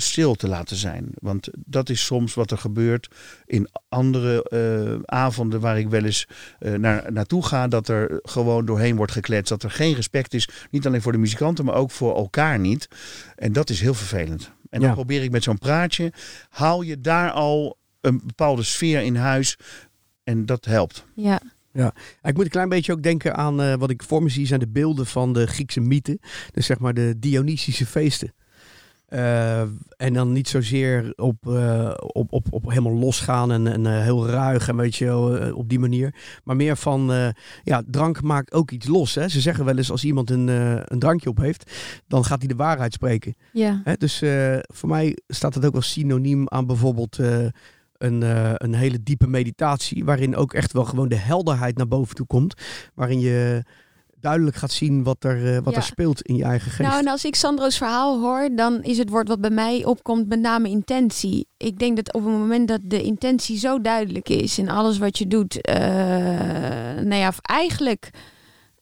[0.00, 1.08] stil te laten zijn.
[1.14, 3.08] Want dat is soms wat er gebeurt
[3.46, 6.26] in andere eh, avonden waar ik wel eens
[6.60, 7.68] uh, naar, naartoe ga.
[7.68, 9.48] Dat er gewoon doorheen wordt gekletst.
[9.48, 10.48] Dat er geen respect is.
[10.70, 12.88] Niet alleen voor de muzikanten, maar ook voor elkaar niet.
[13.36, 14.50] En dat is heel vervelend.
[14.70, 14.94] En dan Ja.
[14.94, 16.12] probeer ik met zo'n praatje.
[16.48, 19.56] Haal je daar al een bepaalde sfeer in huis.
[20.24, 21.04] En dat helpt.
[21.72, 21.92] Ja.
[22.22, 24.60] Ik moet een klein beetje ook denken aan eh, wat ik voor me zie zijn
[24.60, 26.18] de beelden van de Griekse mythe.
[26.52, 28.32] Dus zeg maar de Dionysische feesten.
[29.08, 29.60] Eh,
[29.96, 34.28] en dan niet zozeer op, eh, op, op, op helemaal losgaan en, en eh, heel
[34.28, 36.14] ruig en weet je wel, eh, op die manier.
[36.44, 39.14] Maar meer van, ja, drank maakt ook iets los.
[39.14, 39.28] Hè?
[39.28, 40.48] Ze zeggen wel eens als iemand een,
[40.92, 41.72] een drankje op heeft,
[42.06, 43.34] dan gaat hij de waarheid spreken.
[43.52, 43.80] Ja.
[43.84, 43.94] Hè?
[43.94, 44.22] Dus
[44.62, 47.18] voor mij staat het ook wel synoniem aan bijvoorbeeld
[47.98, 48.22] een,
[48.64, 50.04] een hele diepe meditatie.
[50.04, 52.54] Waarin ook echt wel gewoon de helderheid naar boven toe komt.
[52.94, 53.62] Waarin je
[54.20, 55.78] duidelijk gaat zien wat er, eh, wat Ja.
[55.80, 56.88] er speelt in je eigen geest.
[56.88, 60.28] Nou, en als ik Sandro's verhaal hoor, dan is het woord wat bij mij opkomt
[60.28, 61.48] met name intentie.
[61.56, 65.18] Ik denk dat op het moment dat de intentie zo duidelijk is in alles wat
[65.18, 65.76] je doet, eh,
[67.02, 68.10] nou ja, eigenlijk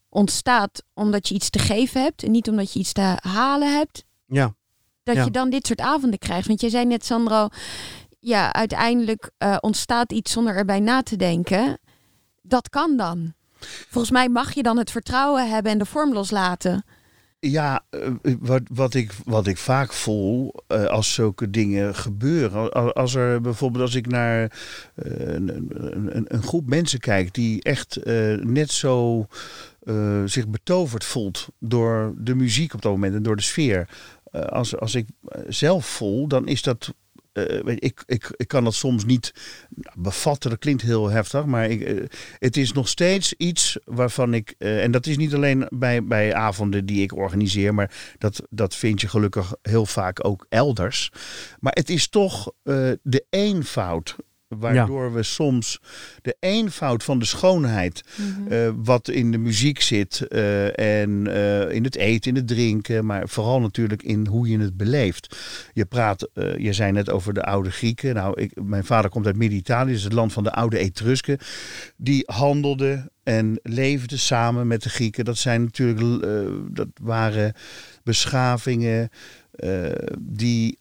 [0.08, 4.04] ontstaat omdat je iets te geven hebt en niet omdat je iets te halen hebt,
[4.26, 4.54] ja.
[5.02, 5.24] dat Ja.
[5.24, 6.46] je dan dit soort avonden krijgt.
[6.46, 7.48] Want jij zei net, Sandro,
[8.20, 11.78] ja, uiteindelijk eh, ontstaat iets zonder erbij na te denken.
[12.42, 13.34] Dat kan dan.
[13.90, 16.84] Volgens mij mag je dan het vertrouwen hebben en de vorm loslaten.
[17.38, 18.08] Ja, eh,
[18.40, 22.72] wat, wat, ik, wat ik vaak voel eh, als zulke dingen gebeuren.
[22.94, 24.42] Als, er bijvoorbeeld als ik naar
[24.94, 25.68] eh, een,
[26.16, 27.98] een, een groep mensen kijk die echt
[28.42, 29.26] net zo
[30.24, 33.88] zich betoverd voelt door de muziek op dat moment en door de sfeer.
[34.30, 35.06] Als, als ik
[35.48, 36.94] zelf voel, dan is dat.
[37.36, 39.32] Eh, weet ik, ik, ik kan dat soms niet
[39.94, 42.04] bevatten, dat klinkt heel heftig, maar ik, eh,
[42.38, 46.34] het is nog steeds iets waarvan ik, eh, en dat is niet alleen bij, bij
[46.34, 51.12] avonden die ik organiseer, maar dat, dat vind je gelukkig heel vaak ook elders.
[51.60, 52.52] Maar het is toch
[53.02, 54.16] de eenvoud.
[54.48, 55.80] Waardoor we soms
[56.22, 58.04] de eenvoud van de schoonheid,
[58.48, 63.06] eh, wat in de muziek zit eh, en eh, in het eten, in het drinken,
[63.06, 65.36] maar vooral natuurlijk in hoe je het beleeft.
[65.72, 68.14] Je praat, je zei net over de oude Grieken.
[68.14, 71.38] Nou, ik, mijn vader komt uit Midden-Italië, dus het land van de oude Etrusken.
[71.96, 75.24] Die handelden en leefden samen met de Grieken.
[75.24, 76.26] Dat zijn natuurlijk,
[76.76, 77.54] dat waren
[78.02, 79.10] beschavingen
[80.18, 80.78] die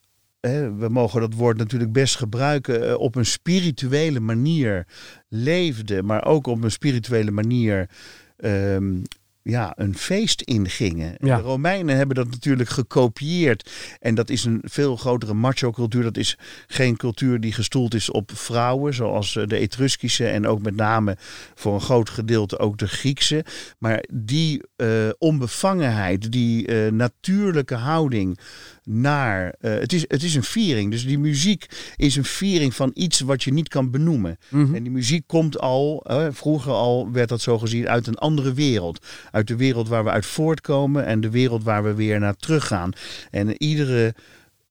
[0.51, 4.87] we mogen dat woord natuurlijk best gebruiken, eh, op een spirituele manier
[5.29, 7.89] leefden, maar ook op een spirituele manier
[8.37, 9.01] ehm,
[9.41, 11.15] ja, een feest ingingen.
[11.17, 11.35] Ja.
[11.35, 13.71] De Romeinen hebben dat natuurlijk gekopieerd.
[13.99, 16.03] En dat is een veel grotere macho-cultuur.
[16.03, 20.61] Dat is geen cultuur die gestoeld is op vrouwen, zoals eh, de Etruskische en ook
[20.61, 21.17] met name
[21.55, 23.45] voor een groot gedeelte ook de Griekse.
[23.79, 28.39] Maar die eh, onbevangenheid, die natuurlijke houding
[28.85, 29.53] naar.
[29.59, 30.91] eh, het, is, het is een viering.
[30.91, 34.37] Dus die muziek is een viering van iets wat je niet kan benoemen.
[34.49, 34.75] Mhm.
[34.75, 39.05] En die muziek komt al, vroeger al werd dat zo gezien, uit een andere wereld.
[39.31, 42.91] Uit de wereld waar we uit voortkomen en de wereld waar we weer naar teruggaan.
[43.31, 44.15] En iedere,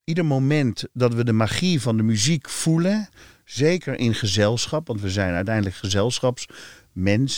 [0.05, 3.09] ieder moment dat we de magie van de muziek voelen,
[3.45, 5.77] zeker in gezelschap, want we zijn uiteindelijk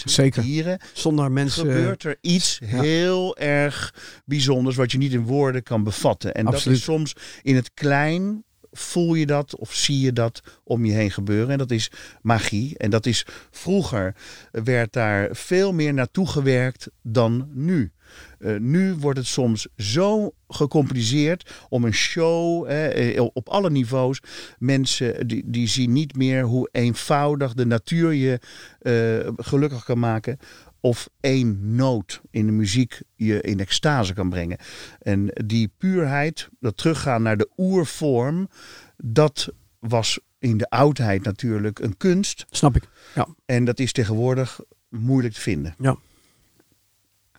[0.04, 0.42] Zeker.
[0.42, 1.66] dieren, Zonder mensen...
[1.66, 2.80] gebeurt er iets ja.
[2.80, 6.34] heel erg bijzonders wat je niet in woorden kan bevatten.
[6.34, 6.64] En Absoluut.
[6.64, 10.92] dat is soms in het klein voel je dat of zie je dat om je
[10.92, 11.50] heen gebeuren.
[11.50, 11.90] En dat is
[12.22, 12.78] magie.
[12.78, 14.14] En dat is vroeger
[14.50, 17.92] werd daar veel meer naartoe gewerkt dan nu.
[18.38, 24.20] Eh, nu wordt het soms zo gecompliceerd om een show eh, op alle niveaus.
[24.58, 28.40] Mensen die, die zien niet meer hoe eenvoudig de natuur je
[28.78, 30.38] eh, gelukkig kan maken.
[30.80, 34.58] Of één noot in de muziek je in extase kan brengen.
[34.98, 38.48] En die puurheid, dat teruggaan naar de oervorm,
[38.96, 42.46] dat was in de oudheid natuurlijk een kunst.
[42.50, 42.88] Snap ik.
[43.14, 43.26] Ja.
[43.44, 45.74] En dat is tegenwoordig moeilijk te vinden.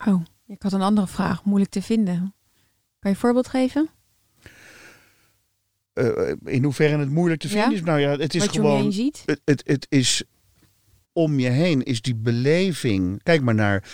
[0.06, 1.44] Oh, ik had een andere vraag.
[1.44, 2.16] Moeilijk te vinden.
[2.18, 2.30] Kan
[3.00, 3.88] je een voorbeeld geven?
[5.92, 7.76] Eh, in hoeverre het moeilijk te vinden Ja?
[7.76, 8.82] is, nou ja, het is Wat je om je gewoon.
[8.82, 9.22] heen ziet?
[9.26, 10.22] Het, het, het is
[11.12, 13.22] om je heen, is die beleving.
[13.22, 13.84] Kijk maar naar.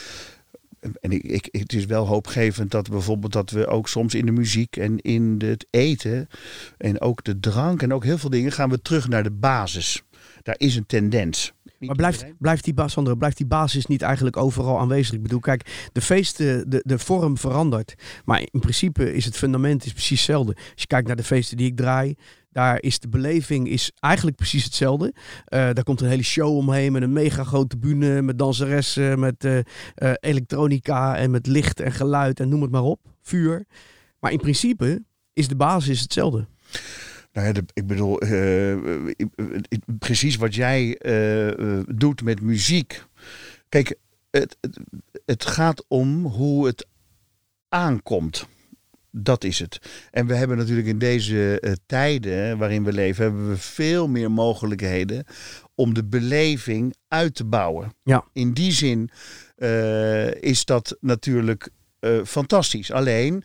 [1.00, 4.32] En ik, ik, het is wel hoopgevend dat bijvoorbeeld dat we ook soms in de
[4.32, 6.28] muziek en in het eten
[6.78, 10.02] en ook de drank en ook heel veel dingen gaan we terug naar de basis.
[10.42, 11.52] Daar is een tendens.
[11.86, 12.38] Niet Maar blijft, iedereen.
[12.38, 15.14] blijft, die, Sandro, blijft die basis niet eigenlijk overal aanwezig?
[15.14, 17.94] Ik bedoel, kijk, de feesten, de, de vorm verandert.
[18.24, 20.54] Maar in principe is het fundament is precies hetzelfde.
[20.54, 22.14] Als je kijkt naar de feesten die ik draai,
[22.54, 25.14] daar is de beleving is eigenlijk precies hetzelfde.
[25.44, 29.44] Eh, daar komt een hele show omheen met een mega grote bühne, met danseressen, met
[29.44, 29.64] eh, eh,
[30.20, 33.00] elektronica en met licht en geluid en noem het maar op.
[33.22, 33.66] Vuur.
[34.18, 36.46] Maar in principe is de basis hetzelfde.
[37.34, 39.12] Nou ja, de, ik bedoel, uh,
[39.98, 43.04] precies wat jij uh, doet met muziek.
[43.68, 43.96] Kijk,
[44.30, 44.78] het, het,
[45.26, 46.86] het, gaat om hoe het
[47.68, 48.46] aankomt.
[49.10, 49.78] Dat is het.
[50.10, 55.24] En we hebben natuurlijk in deze tijden waarin we leven, hebben we veel meer mogelijkheden
[55.74, 57.94] om de beleving uit te bouwen.
[58.02, 58.24] Ja.
[58.32, 59.10] In die zin
[60.40, 61.70] is dat natuurlijk
[62.24, 62.92] fantastisch.
[62.92, 63.44] Alleen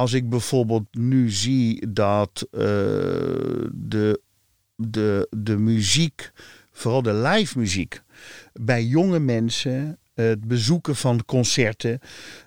[0.00, 2.60] als ik bijvoorbeeld nu zie dat uh,
[3.72, 4.20] de,
[4.76, 6.30] de, de muziek,
[6.72, 8.02] vooral de live muziek,
[8.52, 12.00] bij jonge mensen, het bezoeken van concerten,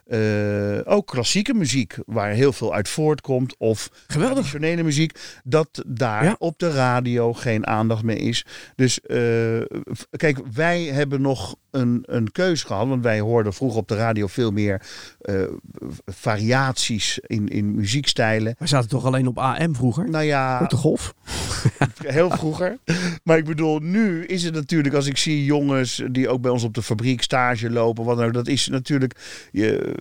[0.08, 4.34] uh, ook klassieke muziek, waar heel veel uit voortkomt, of Geweldig.
[4.36, 6.36] traditionele muziek, dat daar Ja.
[6.40, 8.46] op de radio geen aandacht meer is.
[8.76, 9.62] Dus uh,
[10.10, 14.28] kijk, wij hebben nog een, een keus gehad, want wij hoorden vroeger op de radio
[14.28, 14.82] veel meer
[15.22, 15.44] uh,
[16.06, 18.56] variaties in, in muziekstijlen.
[18.60, 20.10] We zaten toch alleen op AM vroeger?
[20.10, 21.14] Nou ja, Op de golf?
[22.06, 22.78] heel vroeger.
[23.24, 26.64] Maar ik bedoel, nu is het natuurlijk, als ik zie jongens die ook bij ons
[26.64, 29.16] op de fabriek stage lopen, wat nou, dat is natuurlijk,
[29.52, 29.93] je,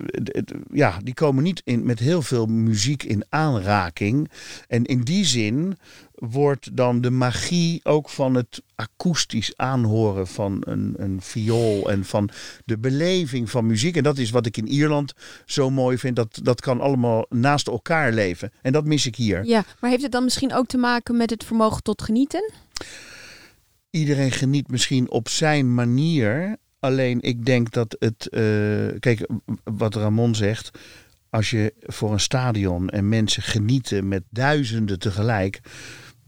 [0.72, 4.30] ja, die komen niet in, met heel veel muziek in aanraking.
[4.68, 5.76] En in die zin
[6.14, 12.30] wordt dan de magie ook van het akoestisch aanhoren van een, een viool en van
[12.64, 13.96] de beleving van muziek.
[13.96, 15.12] En dat is wat ik in Ierland
[15.46, 16.16] zo mooi vind.
[16.16, 18.52] Dat, dat kan allemaal naast elkaar leven.
[18.62, 19.44] En dat mis ik hier.
[19.44, 22.52] Ja, maar heeft het dan misschien ook te maken met het vermogen tot genieten?
[23.90, 26.56] Iedereen geniet misschien op zijn manier.
[26.82, 28.28] Alleen ik denk dat het.
[28.30, 29.26] Uh, kijk,
[29.64, 30.70] wat Ramon zegt.
[31.30, 35.60] Als je voor een stadion en mensen genieten met duizenden tegelijk.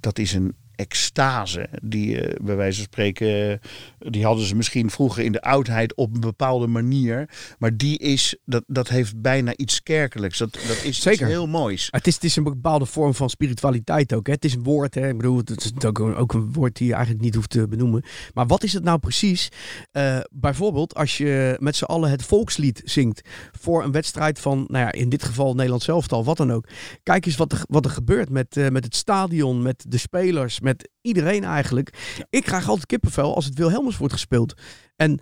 [0.01, 1.69] Dat is een extase.
[1.83, 3.57] Die, uh, bij wijze van spreken, uh,
[3.99, 7.29] die hadden ze misschien vroeger in de oudheid op een bepaalde manier.
[7.59, 10.39] Maar die is, dat, dat heeft bijna iets kerkelijks.
[10.39, 11.27] Dat, dat is Zeker.
[11.27, 11.89] heel moois.
[11.91, 14.27] Het is, het is een bepaalde vorm van spiritualiteit ook.
[14.27, 14.33] Hè?
[14.33, 14.95] Het is een woord.
[14.95, 15.09] Hè?
[15.09, 17.69] Ik bedoel, het is ook een, ook een woord die je eigenlijk niet hoeft te
[17.69, 18.05] benoemen.
[18.35, 19.49] Maar wat is het nou precies?
[19.93, 24.85] Uh, bijvoorbeeld als je met z'n allen het volkslied zingt voor een wedstrijd van, nou
[24.85, 26.69] ja, in dit geval Nederland zelftal, wat dan ook.
[27.03, 30.61] Kijk eens wat er, wat er gebeurt met, uh, met het stadion, met de spelers,
[30.65, 32.15] met iedereen eigenlijk.
[32.19, 32.27] Ja.
[32.31, 34.55] Ik krijg altijd kippenvel als het Wilhelmus wordt gespeeld.
[34.97, 35.21] En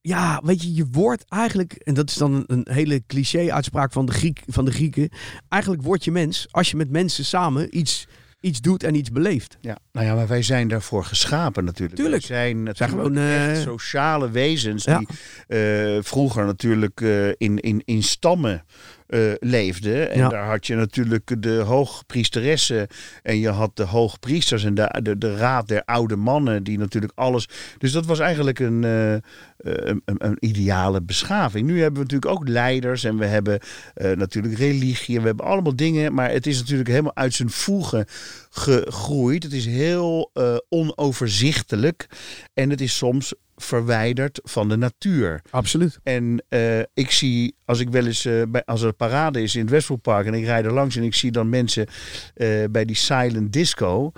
[0.00, 4.12] ja, weet je, je wordt eigenlijk, en dat is dan een, hele cliché-uitspraak van de,
[4.12, 5.08] Griek, van de Grieken.
[5.48, 8.06] Eigenlijk word je mens als je met mensen samen iets,
[8.40, 9.58] iets doet en iets beleeft.
[9.60, 12.00] Ja, nou ja, maar wij zijn daarvoor geschapen natuurlijk.
[12.00, 12.26] Tuurlijk.
[12.26, 14.98] Wij zijn natuurlijk gewoon, echt uh, sociale wezens ja.
[14.98, 15.08] die
[15.48, 18.64] uh, vroeger natuurlijk uh, in, in, in stammen
[19.08, 20.04] uh, leefde.
[20.04, 20.28] En Ja.
[20.28, 22.86] daar had je natuurlijk de hoogpriesteressen
[23.22, 27.12] en je had de hoogpriesters en de, de, de raad der oude mannen die natuurlijk
[27.14, 27.48] alles...
[27.78, 31.66] Dus dat was eigenlijk een, uh, een, een, een ideale beschaving.
[31.66, 33.60] Nu hebben we natuurlijk ook leiders en we hebben
[33.94, 37.50] uh, natuurlijk religie en we hebben allemaal dingen, maar het is natuurlijk helemaal uit zijn
[37.50, 38.04] voegen
[38.50, 39.42] gegroeid.
[39.42, 40.30] Het is heel
[40.68, 42.06] onoverzichtelijk
[42.54, 45.42] en het is soms verwijderd van de natuur.
[45.50, 45.98] Absoluut.
[46.02, 49.54] En uh, ik zie, als ik wel eens, uh, bij, als er een parade is
[49.54, 51.86] in het Westbroekpark en ik rijd er langs en ik zie dan mensen
[52.36, 54.12] uh, bij die silent disco,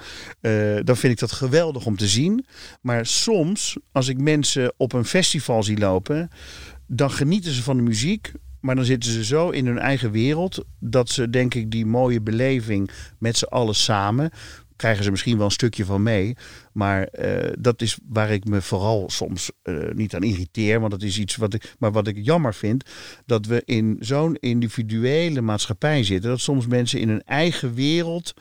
[0.82, 2.46] dan vind ik dat geweldig om te zien.
[2.80, 6.30] Maar soms, als ik mensen op een festival zie lopen,
[6.86, 10.64] dan genieten ze van de muziek, maar dan zitten ze zo in hun eigen wereld
[10.80, 14.30] dat ze, denk ik, die mooie beleving met z'n allen samen
[14.78, 16.36] krijgen ze misschien wel een stukje van mee.
[16.72, 20.80] Maar uh, dat is waar ik me vooral soms uh, niet aan irriteer.
[20.80, 21.74] Want dat is iets wat ik.
[21.78, 22.84] Maar wat ik jammer vind.
[23.26, 26.30] Dat we in zo'n individuele maatschappij zitten.
[26.30, 28.34] Dat soms mensen in hun eigen wereld.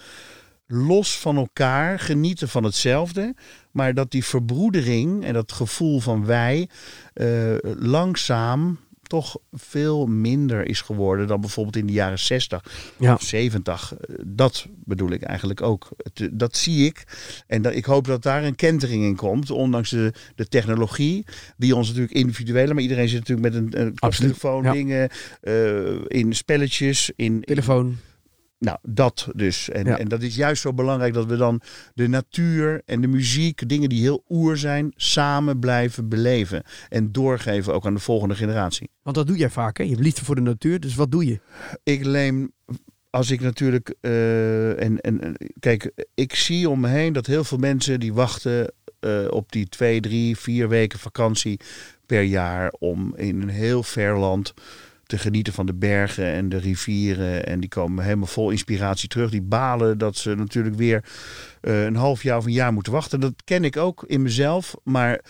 [0.67, 3.36] los van elkaar genieten van hetzelfde.
[3.71, 6.69] Maar dat die verbroedering en dat gevoel van wij.
[7.13, 12.63] Uh, langzaam toch veel minder is geworden dan bijvoorbeeld in de jaren 60
[13.00, 13.13] Ja.
[13.13, 13.93] of 70.
[14.26, 15.89] Dat bedoel ik eigenlijk ook.
[15.98, 17.04] Het- Dat zie ik.
[17.48, 19.52] En dat, ik hoop dat daar een kentering in komt.
[19.52, 21.26] Ondanks de, de technologie,
[21.58, 22.74] die ons natuurlijk individueel...
[22.74, 24.72] maar iedereen zit natuurlijk met een, een telefoon, ja.
[24.72, 25.10] dingen,
[25.41, 27.98] eh, in spelletjes, in, in Telefoon.
[28.60, 29.70] Nou, dat dus.
[29.70, 29.98] En, Ja.
[29.98, 31.62] en dat is juist zo belangrijk dat we dan
[31.93, 36.63] de natuur en de muziek, dingen die heel oer zijn, samen blijven beleven.
[36.89, 38.89] En doorgeven ook aan de volgende generatie.
[39.04, 39.84] Want dat doe jij vaak, hè?
[39.84, 41.39] Je hebt liefde voor de natuur, dus wat doe je?
[41.84, 42.52] Ik leem,
[43.10, 47.43] als ik natuurlijk, eh, en, en en kijk, ik zie om me heen dat heel
[47.43, 51.60] veel mensen die wachten eh, op die twee, drie, vier weken vakantie
[52.06, 54.54] per jaar om in een heel ver land
[55.08, 57.46] te genieten van de bergen en de rivieren.
[57.46, 59.30] En die komen helemaal vol inspiratie terug.
[59.30, 61.04] Die balen dat ze natuurlijk weer
[61.62, 63.20] eh, een half jaar of een jaar moeten wachten.
[63.20, 64.76] Dat ken ik ook in mezelf.
[64.84, 65.22] Maar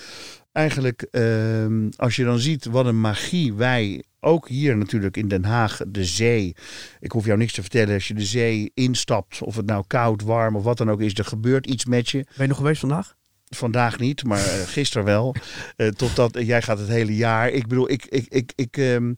[0.52, 5.44] eigenlijk, ehm, als je dan ziet wat een magie wij ook hier natuurlijk in Den
[5.44, 6.56] Haag de zee.
[7.00, 7.94] Ik hoef jou niks te vertellen.
[7.94, 11.14] Als je de zee instapt, of het nou koud, warm of wat dan ook is,
[11.14, 12.18] er gebeurt iets met je.
[12.18, 13.16] Ben je nog geweest vandaag?
[13.50, 15.36] Vandaag niet, maar uh, gisteren wel.
[15.78, 17.50] Uh, totdat uh, jij gaat het hele jaar.
[17.50, 19.18] Ik bedoel, ik, ik, ik, ik um,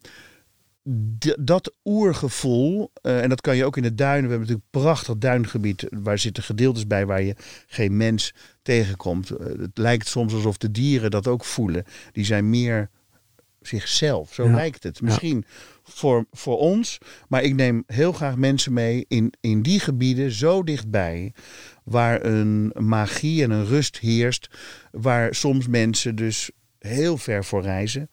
[1.39, 4.23] dat oergevoel, en dat kan je ook in de duinen.
[4.23, 5.87] We hebben natuurlijk een prachtig duingebied.
[5.89, 7.35] Waar zitten gedeeltes bij waar je
[7.67, 9.29] geen mens tegenkomt.
[9.29, 11.83] het lijkt soms alsof de dieren dat ook voelen.
[12.11, 12.89] Die zijn meer
[13.61, 14.33] zichzelf.
[14.33, 14.55] Zo ja.
[14.55, 15.01] lijkt het.
[15.01, 15.53] Misschien ja.
[15.83, 16.97] voor, voor ons.
[17.27, 21.33] Maar ik neem heel graag mensen mee in, in die gebieden zo dichtbij.
[21.83, 24.49] Waar een magie en een rust heerst.
[24.91, 28.09] Waar soms mensen dus heel ver voor reizen.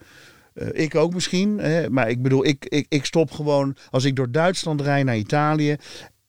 [0.59, 1.59] Uh, ik ook misschien.
[1.59, 3.77] Hè, maar ik bedoel, ik, ik, ik stop gewoon.
[3.90, 5.77] Als ik door Duitsland rijd naar Italië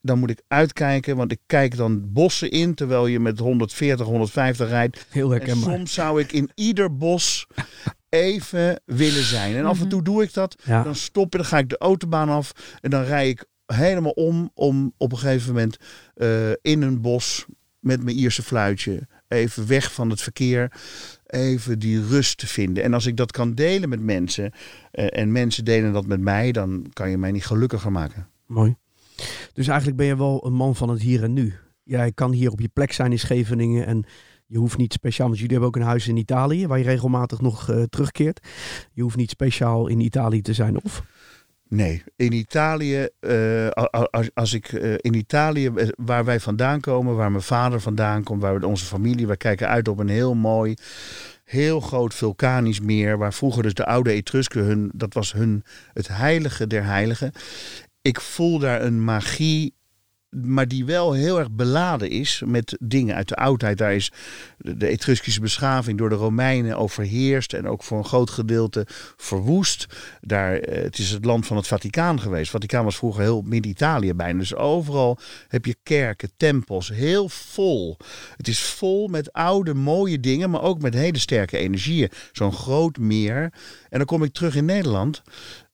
[0.02, 4.70] dan moet ik uitkijken, want ik kijk dan bossen in terwijl je met 140, 150
[4.70, 5.06] rijdt.
[5.10, 5.70] Heel herkenbaar.
[5.70, 7.48] En soms zou ik in ieder bos
[8.10, 9.56] even willen zijn.
[9.56, 10.56] En af en toe doe ik dat.
[10.63, 10.84] Ja.
[10.84, 14.52] Dan stop ik, dan ga ik de autobaan af en dan rij ik helemaal om
[14.54, 15.78] om op een gegeven moment
[16.16, 17.46] uh, in een bos
[17.80, 20.72] met mijn Ierse fluitje even weg van het verkeer,
[21.28, 22.84] even die rust te vinden.
[22.84, 24.52] En als ik dat kan delen met mensen
[24.92, 28.28] uh, en mensen delen dat met mij, dan kan je mij niet gelukkiger maken.
[28.46, 28.76] Mooi.
[29.54, 31.54] Dus eigenlijk ben je wel een man van het hier en nu.
[31.84, 34.06] Jij kan hier op je plek zijn in Scheveningen en
[34.46, 37.42] je hoeft niet speciaal, want jullie hebben ook een huis in Italië waar je regelmatig
[37.42, 38.48] nog uh, terugkeert.
[38.94, 41.04] Je hoeft niet speciaal in Italië te zijn, of?
[41.69, 43.67] Nee, in Italië, uh,
[44.34, 48.60] als, ik uh, in Italië, waar wij vandaan komen, waar mijn vader vandaan komt, waar
[48.60, 50.75] we onze familie, wij kijken uit op een heel mooi,
[51.43, 56.08] heel groot vulkanisch meer, waar vroeger dus de oude Etrusken hun, dat was hun het
[56.08, 57.32] heilige der heiligen.
[58.01, 59.77] Ik voel daar een magie
[60.45, 63.78] maar die wel heel erg beladen is met dingen uit de oudheid.
[63.78, 64.12] Daar is
[64.58, 68.86] de Etruskische beschaving door de Romeinen overheerst en ook voor een groot gedeelte
[69.17, 69.86] verwoest.
[70.21, 72.41] Daar, het is het land van het Vaticaan geweest.
[72.41, 74.39] Het Vaticaan was vroeger heel Midden-Italië bijna.
[74.39, 77.97] Dus overal heb je kerken, tempels, heel vol.
[78.38, 82.10] Het is vol met oude, mooie dingen, maar ook met hele sterke energieën.
[82.32, 83.54] Zo'n groot meer.
[83.89, 85.21] En dan kom ik terug in Nederland.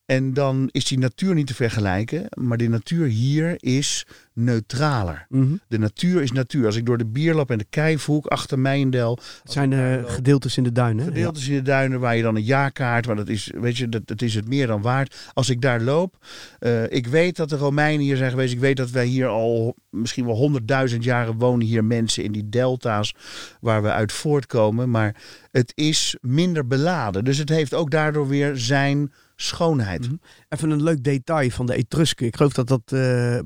[0.06, 5.26] En dan is die natuur niet te vergelijken, maar de natuur hier is neutraler.
[5.28, 5.60] Mm -hmm.
[5.68, 6.66] De natuur is natuur.
[6.66, 9.18] Als ik door de Bierlap en de Keivhoek achter Mijndel...
[9.42, 11.04] Het zijn uh, gedeeltes in de duinen.
[11.04, 11.50] Gedeeltes ja.
[11.50, 13.06] in de duinen waar je dan een jaarkaart...
[13.06, 15.30] maar dat is, weet je, dat, dat is het meer dan waard.
[15.32, 16.16] Als ik daar loop...
[16.60, 18.52] Uh, ik weet dat de Romeinen hier zijn geweest.
[18.52, 21.66] Ik weet dat wij hier al misschien wel honderdduizend jaren wonen.
[21.66, 23.14] Hier mensen in die delta's
[23.60, 24.90] waar we uit voortkomen.
[24.90, 25.16] Maar
[25.50, 27.24] het is minder beladen.
[27.24, 30.00] Dus het heeft ook daardoor weer zijn schoonheid.
[30.00, 30.20] Mm -hmm.
[30.48, 32.26] Even een leuk detail van de Etrusken.
[32.26, 32.90] Ik geloof dat dat uh,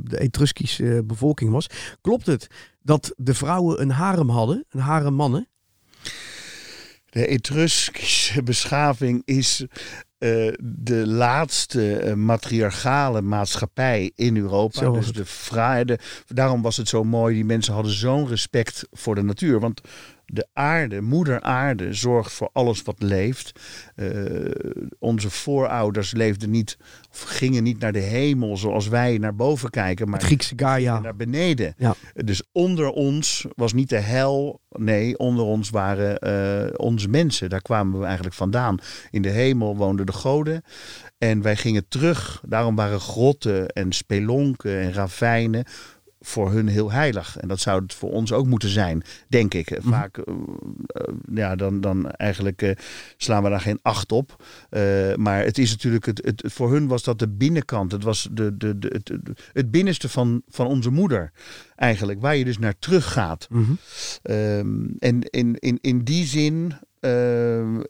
[0.01, 1.67] de Etruskische uh, bevolking was.
[2.01, 2.47] Klopt het
[2.83, 5.49] dat de vrouwen een harem hadden, een harem mannen?
[7.11, 9.61] De Etruskische beschaving is
[10.19, 14.79] uh, de laatste matriarchale maatschappij in Europa.
[14.79, 16.03] Zo dus de vrijheid.
[16.27, 17.35] Daarom was het zo mooi.
[17.35, 19.61] Die mensen hadden zo'n respect voor de natuur.
[19.61, 19.81] Want
[20.33, 23.61] de aarde, moeder aarde, zorgt voor alles wat leeft.
[23.97, 24.51] Uh,
[24.99, 26.79] onze voorouders leefden niet,
[27.11, 30.99] of gingen niet naar de hemel zoals wij naar boven kijken, maar het Griekse Gaia.
[30.99, 31.75] naar beneden.
[31.79, 31.95] Ja.
[32.15, 37.51] Dus onder ons was niet de hel, nee, onder ons waren uh, onze mensen.
[37.51, 38.79] Daar kwamen we eigenlijk vandaan.
[39.11, 40.63] In de hemel woonden de goden.
[41.19, 42.43] En wij gingen terug.
[42.47, 45.65] Daarom waren grotten en spelonken en ravijnen
[46.21, 47.37] voor hun heel heilig.
[47.37, 49.71] En dat zou het voor ons ook moeten zijn, denk ik.
[49.71, 49.89] Mhm.
[49.89, 52.71] Vaak, uh, uh, ja, dan, dan eigenlijk uh,
[53.17, 54.45] slaan we daar geen acht op.
[55.17, 57.93] maar het is natuurlijk, het, het, voor hun was dat de binnenkant.
[57.93, 59.13] Het was de, de, de, het,
[59.53, 61.33] het binnenste van, van onze moeder,
[61.77, 62.21] eigenlijk.
[62.21, 63.47] Waar je dus naar terug gaat.
[63.51, 64.97] Mm -hmm.
[64.99, 67.81] en in, in, in die zin uh,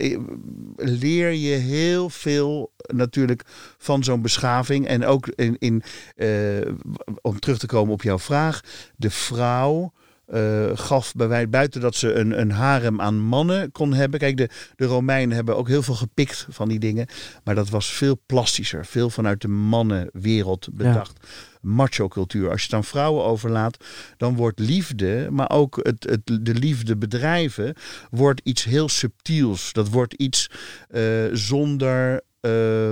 [0.76, 3.42] leer je heel veel natuurlijk
[3.78, 4.86] van zo'n beschaving.
[4.86, 5.82] En ook in, in
[6.16, 6.74] uh,
[7.20, 8.60] om terug te komen op jouw vraag,
[8.96, 9.92] de vrouw.
[10.34, 14.20] Uh, gaf bij wij buiten dat ze een, een harem aan mannen kon hebben.
[14.20, 17.06] Kijk, de, de Romeinen hebben ook heel veel gepikt van die dingen.
[17.44, 18.86] Maar dat was veel plastischer.
[18.86, 21.18] Veel vanuit de mannenwereld bedacht.
[21.22, 21.28] Ja
[21.60, 22.50] macho-cultuur.
[22.50, 23.84] Als je het aan vrouwen overlaat,
[24.16, 27.74] dan wordt liefde, maar ook het, het, de liefde bedrijven,
[28.10, 29.72] wordt iets heel subtiels.
[29.72, 30.50] Dat wordt iets
[30.90, 32.22] uh, zonder.
[32.40, 32.90] Uh,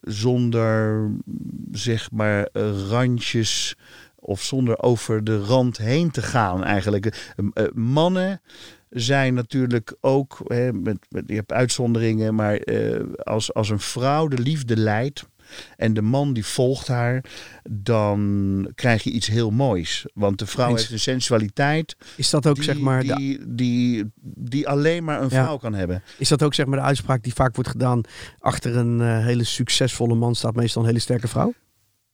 [0.00, 1.08] zonder
[1.72, 2.48] zeg maar
[2.88, 3.76] randjes
[4.30, 7.34] of zonder over de rand heen te gaan eigenlijk.
[7.54, 8.40] Uh, mannen
[8.90, 14.28] zijn natuurlijk ook, hè, met, met, je hebt uitzonderingen, maar uh, als, als een vrouw
[14.28, 15.28] de liefde leidt,
[15.76, 17.24] en de man die volgt haar,
[17.70, 20.06] dan krijg je iets heel moois.
[20.14, 20.80] Want de vrouw Eens.
[20.80, 25.28] heeft een sensualiteit Is dat ook die, zeg maar die, die, die alleen maar een
[25.30, 25.44] Ja.
[25.44, 26.02] vrouw kan hebben.
[26.18, 28.00] is dat ook zeg maar de uitspraak die vaak wordt gedaan
[28.38, 31.52] achter een eh, hele succesvolle man staat meestal een hele sterke vrouw?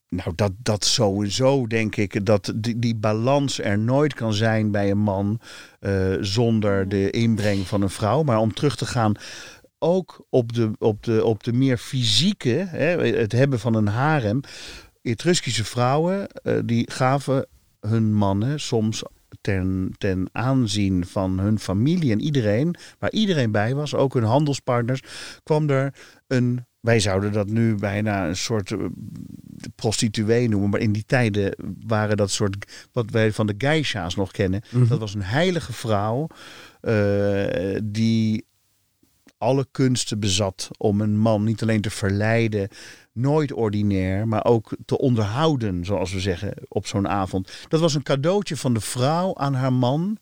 [0.09, 2.25] Nou, dat, dat sowieso denk ik.
[2.25, 5.39] Dat die, die balans er nooit kan zijn bij een man
[5.79, 8.23] eh, zonder de inbreng van een vrouw.
[8.23, 9.13] Maar om terug te gaan,
[9.79, 14.41] ook op de, op de, op de meer fysieke, hè, het hebben van een harem.
[15.01, 17.47] Etruskische vrouwen, eh, die gaven
[17.79, 19.03] hun mannen soms
[19.41, 25.01] ten, ten aanzien van hun familie en iedereen, waar iedereen bij was, ook hun handelspartners,
[25.43, 25.93] kwam er
[26.27, 28.77] een, wij zouden dat nu bijna een soort eh,
[29.75, 31.55] prostituee noemen, maar in die tijden
[31.87, 34.87] waren dat soort, wat wij van de geisha's nog kennen, Mhm.
[34.87, 36.27] dat was een heilige vrouw
[36.81, 38.45] eh, die
[39.37, 42.67] alle kunsten bezat om een man niet alleen te verleiden,
[43.11, 47.51] nooit ordinair, maar ook te onderhouden, zoals we zeggen, op zo'n avond.
[47.67, 50.17] Dat was een cadeautje van de vrouw aan haar man.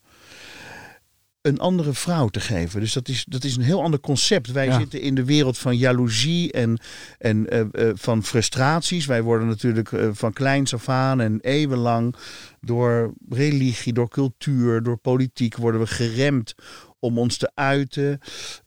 [1.46, 2.80] Een andere vrouw te geven.
[2.80, 4.52] Dus dat is, dat is een heel ander concept.
[4.52, 4.80] Wij Ja.
[4.80, 6.78] zitten in de wereld van jaloezie en,
[7.18, 9.06] en eh, eh, van frustraties.
[9.06, 12.16] Wij worden natuurlijk eh, van kleins af aan en eeuwenlang
[12.62, 16.56] door religie, door cultuur, door politiek worden we geremd
[17.00, 18.20] om ons te uiten,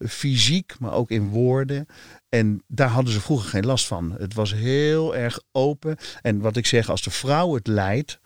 [0.09, 1.87] fysiek, maar ook in woorden.
[2.29, 4.15] En daar hadden ze vroeger geen last van.
[4.19, 5.97] Het was heel erg open.
[6.23, 8.21] En wat ik zeg, als de vrouw het leidt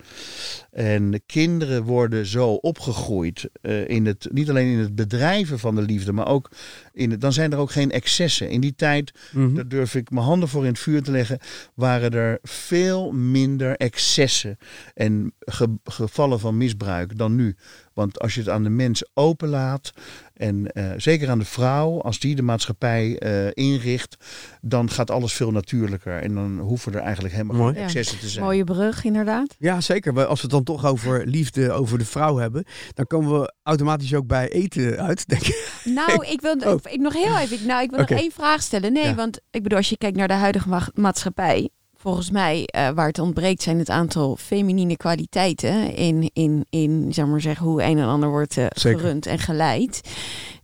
[0.70, 5.74] en de kinderen worden zo opgegroeid, eh, in het, niet alleen in het bedrijven van
[5.74, 6.50] de liefde, maar ook
[6.92, 8.50] in het, dan zijn er ook geen excessen.
[8.50, 9.54] In die tijd Mhm.
[9.54, 11.38] daar durf ik mijn handen voor in het vuur te leggen,
[11.74, 14.56] waren er veel minder excessen
[14.94, 17.56] en ge- gevallen van misbruik dan nu.
[17.94, 19.92] Want als je het aan de mens openlaat,
[20.34, 24.16] en eh, zeker aan de vrouw, als die de maatschappij eh, inricht,
[24.60, 26.18] dan gaat alles veel natuurlijker.
[26.22, 27.74] En dan hoeven er eigenlijk helemaal Mooi.
[27.74, 28.44] geen excessen te zijn.
[28.44, 29.54] Mooie brug, inderdaad.
[29.58, 30.26] Ja, zeker.
[30.26, 32.64] Als we het dan toch over liefde, over de vrouw hebben,
[32.94, 35.80] dan komen we automatisch ook bij eten uit, denk ik.
[35.84, 36.78] Nou, ik wil Oh.
[36.90, 37.66] ik, nog heel even.
[37.66, 38.92] Nou, ik wil nog één vraag stellen.
[38.92, 39.14] Nee, Ja.
[39.14, 41.70] want ik bedoel, als je kijkt naar de huidige ma- maatschappij,
[42.02, 47.26] volgens mij, eh, waar het ontbreekt, zijn het aantal feminine kwaliteiten in, in, in zeg
[47.26, 50.00] maar zeggen, hoe een en ander wordt eh, gerund en geleid.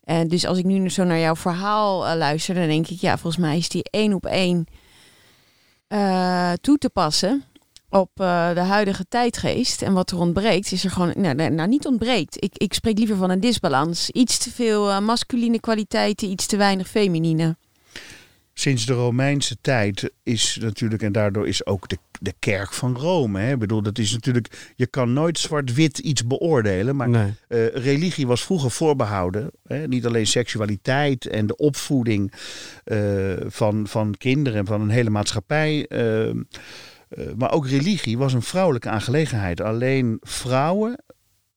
[0.05, 3.19] En dus als ik nu zo naar jouw verhaal eh, luister, dan denk ik, ja,
[3.19, 4.67] volgens mij is die één op één
[5.89, 7.45] eh, toe te passen
[7.91, 9.83] op eh, de huidige tijdgeest.
[9.83, 12.45] En wat er ontbreekt, is er gewoon, nou, nou, nou, niet ontbreekt.
[12.45, 14.11] Ik, ik spreek liever van een disbalans.
[14.11, 17.57] Iets te veel eh, masculine kwaliteiten, iets te weinig feminine.
[18.59, 23.41] Sinds de Romeinse tijd is natuurlijk, en daardoor is ook de, de kerk van Rome.
[23.41, 23.53] Hè?
[23.53, 27.35] Ik bedoel, dat is natuurlijk, je kan nooit zwart-wit iets beoordelen, maar nee.
[27.49, 29.51] Eh, religie was vroeger voorbehouden.
[29.67, 29.89] Hè?
[29.89, 32.33] Niet alleen seksualiteit en de opvoeding
[32.85, 32.99] eh,
[33.47, 35.87] van, van kinderen en van een hele maatschappij.
[35.87, 36.31] eh,
[37.37, 39.61] maar ook religie was een vrouwelijke aangelegenheid.
[39.61, 41.05] Alleen vrouwen,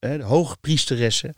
[0.01, 1.33] hè, de hoogpriesteressen.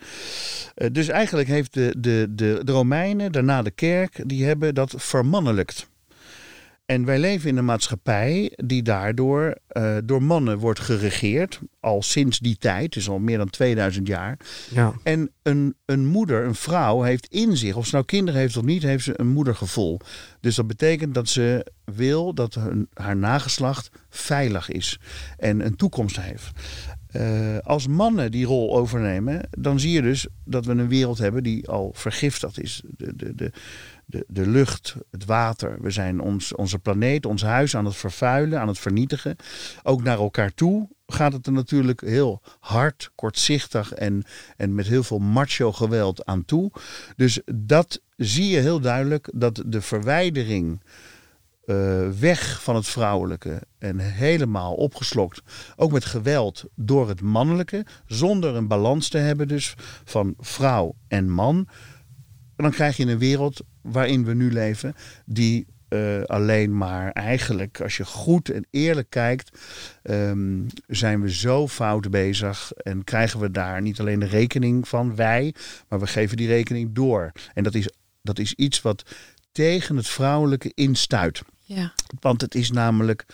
[0.76, 4.94] Eh, dus eigenlijk heeft de, de, de, de Romeinen, daarna de kerk, die hebben dat
[4.98, 5.92] vermannelijkt.
[6.86, 11.60] En wij leven in een maatschappij die daardoor eh, door mannen wordt geregeerd.
[11.80, 14.38] Al sinds die tijd, dus al meer dan 2000 jaar.
[14.70, 14.94] Ja.
[15.04, 18.64] En een, een moeder, een vrouw, heeft in zich, of ze nou kinderen heeft of
[18.64, 20.00] niet, heeft ze een moedergevoel.
[20.40, 25.00] Dus dat betekent dat ze wil dat hun, haar nageslacht veilig is
[25.38, 26.52] en een toekomst heeft.
[27.14, 31.44] Eh, als mannen die rol overnemen, dan zie je dus dat we een wereld hebben
[31.44, 32.82] die al vergiftigd is.
[32.98, 33.52] De, de, de,
[34.06, 35.78] de, de lucht, het water.
[35.82, 39.36] We zijn ons, onze planeet, ons huis aan het vervuilen, aan het vernietigen.
[39.84, 44.24] Ook naar elkaar toe gaat het er natuurlijk heel hard, kortzichtig en,
[44.58, 46.72] en met heel veel macho geweld aan toe.
[47.16, 50.82] Dus dat zie je heel duidelijk dat de verwijdering
[51.66, 55.42] eh, weg van het vrouwelijke en helemaal opgeslokt,
[55.76, 61.30] ook met geweld door het mannelijke, zonder een balans te hebben dus van vrouw en
[61.30, 61.68] man.
[62.56, 64.96] Dan krijg je een wereld waarin we nu leven,
[65.26, 69.60] die eh, alleen maar eigenlijk, als je goed en eerlijk kijkt,
[70.04, 75.16] ehm, zijn we zo fout bezig en krijgen we daar niet alleen de rekening van
[75.16, 75.54] wij,
[75.90, 77.32] maar we geven die rekening door.
[77.54, 77.90] En dat is,
[78.22, 79.04] dat is iets wat
[79.52, 81.42] tegen het vrouwelijke instuit.
[81.64, 81.94] Ja.
[82.20, 83.26] Want het is namelijk,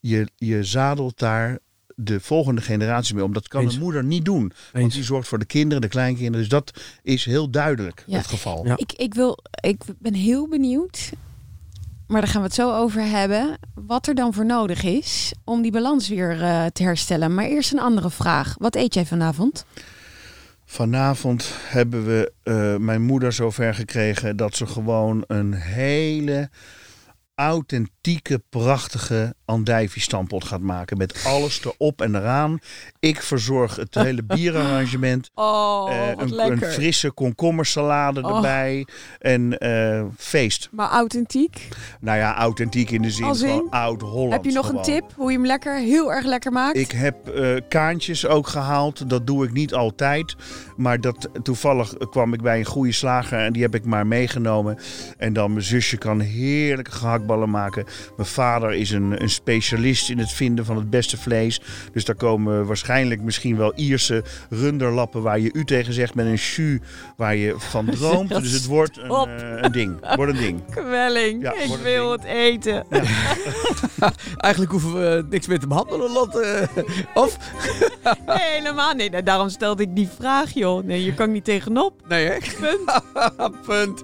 [0.00, 1.58] je, je zadelt daar
[1.96, 3.32] de volgende generaties mee om.
[3.32, 3.74] Dat kan Eens.
[3.74, 4.52] een moeder niet doen.
[4.72, 4.94] Want Eens.
[4.94, 6.40] die zorgt voor de kinderen, de kleinkinderen.
[6.40, 8.16] Dus dat is heel duidelijk Ja.
[8.16, 8.66] het geval.
[8.66, 8.76] Ja.
[8.76, 11.12] Ik, ik, wil, ik ben heel benieuwd,
[12.06, 15.62] maar daar gaan we het zo over hebben, wat er dan voor nodig is om
[15.62, 17.34] die balans weer eh, te herstellen.
[17.34, 18.54] Maar eerst een andere vraag.
[18.58, 19.64] Wat eet jij vanavond?
[20.64, 26.50] Vanavond hebben we eh, mijn moeder zover gekregen dat ze gewoon een hele
[27.34, 30.96] authentieke, prachtige andijvie-stampot gaat maken.
[30.98, 32.58] Met alles erop en eraan.
[33.00, 35.30] Ik verzorg het hele bierarrangement.
[35.34, 38.34] Oh, Eh, een, frisse komkommersalade Oh.
[38.36, 38.86] erbij.
[39.18, 40.68] En eh, feest.
[40.72, 41.68] Maar authentiek.
[42.00, 43.34] Nou ja, authentiek in de zin in?
[43.34, 44.32] van oud-Holland.
[44.32, 46.76] Heb je nog een tip hoe je hem lekker, heel erg lekker maakt?
[46.76, 49.10] Ik heb eh, kaantjes ook gehaald.
[49.10, 50.34] Dat doe ik niet altijd.
[50.76, 54.78] Maar dat, toevallig kwam ik bij een goede slager en die heb ik maar meegenomen.
[55.18, 57.84] En dan mijn zusje kan heerlijke gehaktballen maken.
[58.16, 61.60] Mijn vader is een, een specialist in het vinden van het beste vlees.
[61.92, 66.34] Dus daar komen waarschijnlijk misschien wel Ierse runderlappen waar je u tegen zegt met een
[66.34, 66.78] jus
[67.16, 68.28] waar je van droomt.
[68.28, 70.14] Dus het wordt een, eh, een ding.
[70.16, 70.64] Wordt een ding.
[70.70, 71.42] Kwelling.
[71.42, 72.22] Ja, ik wil ding.
[72.22, 72.84] het eten.
[74.36, 76.68] Eigenlijk hoeven we niks meer te behandelen, Lotte.
[77.14, 77.38] Of?
[78.26, 79.26] Nee, helemaal niet.
[79.26, 80.63] Daarom stelde ik die vraag, joh.
[80.84, 81.92] Nee, je kan niet tegenop.
[82.08, 82.36] Nee, hè?
[82.60, 82.90] Punt.
[83.66, 84.02] Punt.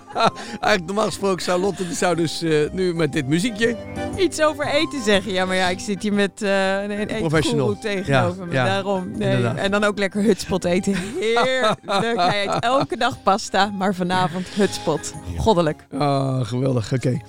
[0.60, 3.76] Eigenlijk normaal gesproken zou Lotte die zou dus eh, nu met dit muziekje...
[4.18, 5.32] Iets over eten zeggen.
[5.32, 7.70] Ja, maar ja, ik zit hier met eh een, een Professional.
[7.70, 8.52] eetgoeroe tegenover Ja, me.
[8.52, 8.64] ja.
[8.64, 9.10] Daarom.
[9.10, 9.28] Nee.
[9.34, 9.56] Inderdaad.
[9.56, 10.94] En dan ook lekker hutspot eten.
[11.18, 11.78] Heerlijk.
[12.16, 15.12] Hij eet elke dag pasta, maar vanavond hutspot.
[15.36, 15.86] Goddelijk.
[15.98, 16.92] Ah, geweldig.
[16.92, 17.20] Oké.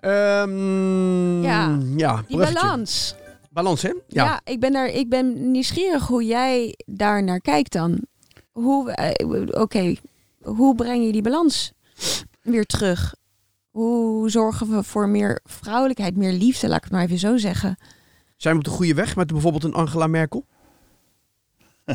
[0.00, 3.14] Ehm, Ja, ja Die balans.
[3.50, 3.92] Balans, hè?
[4.08, 8.00] Ja, ik, ben er, ik ben nieuwsgierig hoe jij daar naar kijkt dan.
[8.54, 9.94] Hoe, eh, Oké,
[10.42, 11.72] hoe breng je die balans
[12.42, 13.14] weer terug?
[13.70, 17.76] Hoe zorgen we voor meer vrouwelijkheid, meer liefde, laat ik het maar even zo zeggen.
[18.36, 20.46] Zijn we op de goede weg met bijvoorbeeld een Angela Merkel?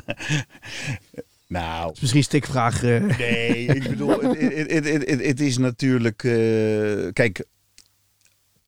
[1.48, 2.84] Nou, is misschien stikvraag.
[2.84, 3.18] eh.
[3.18, 6.24] Nee, ik bedoel, het is natuurlijk.
[6.24, 7.46] eh, kijk,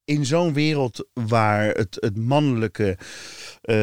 [0.05, 2.97] in zo'n wereld waar het, het mannelijke.
[3.61, 3.75] eh,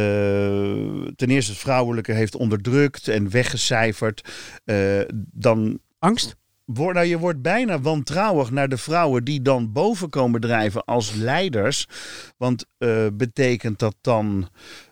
[1.17, 4.33] ten eerste het vrouwelijke heeft onderdrukt en weggecijferd.
[4.65, 5.01] eh,
[5.33, 6.37] dan Angst?
[6.65, 11.15] Word, nou, je wordt bijna wantrouwig naar de vrouwen die dan boven komen drijven als
[11.15, 11.87] leiders.
[12.37, 14.49] Want eh, betekent dat dan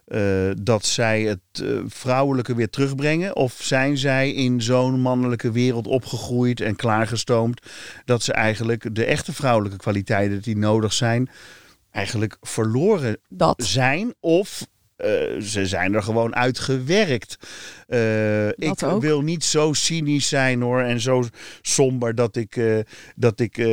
[0.07, 3.37] eh, dat zij het eh, vrouwelijke weer terugbrengen?
[3.37, 7.61] Of zijn zij in zo'n mannelijke wereld opgegroeid en klaargestoomd
[8.05, 11.31] dat ze eigenlijk de echte vrouwelijke kwaliteiten die nodig zijn,
[11.91, 13.65] eigenlijk verloren Dat.
[13.65, 14.15] zijn?
[14.21, 14.67] Of
[14.97, 17.39] eh, ze zijn er gewoon uitgewerkt.
[17.87, 19.01] Eh, ik ook.
[19.01, 21.25] wil niet zo cynisch zijn hoor en zo
[21.63, 22.79] somber dat ik, eh,
[23.17, 23.67] dat ik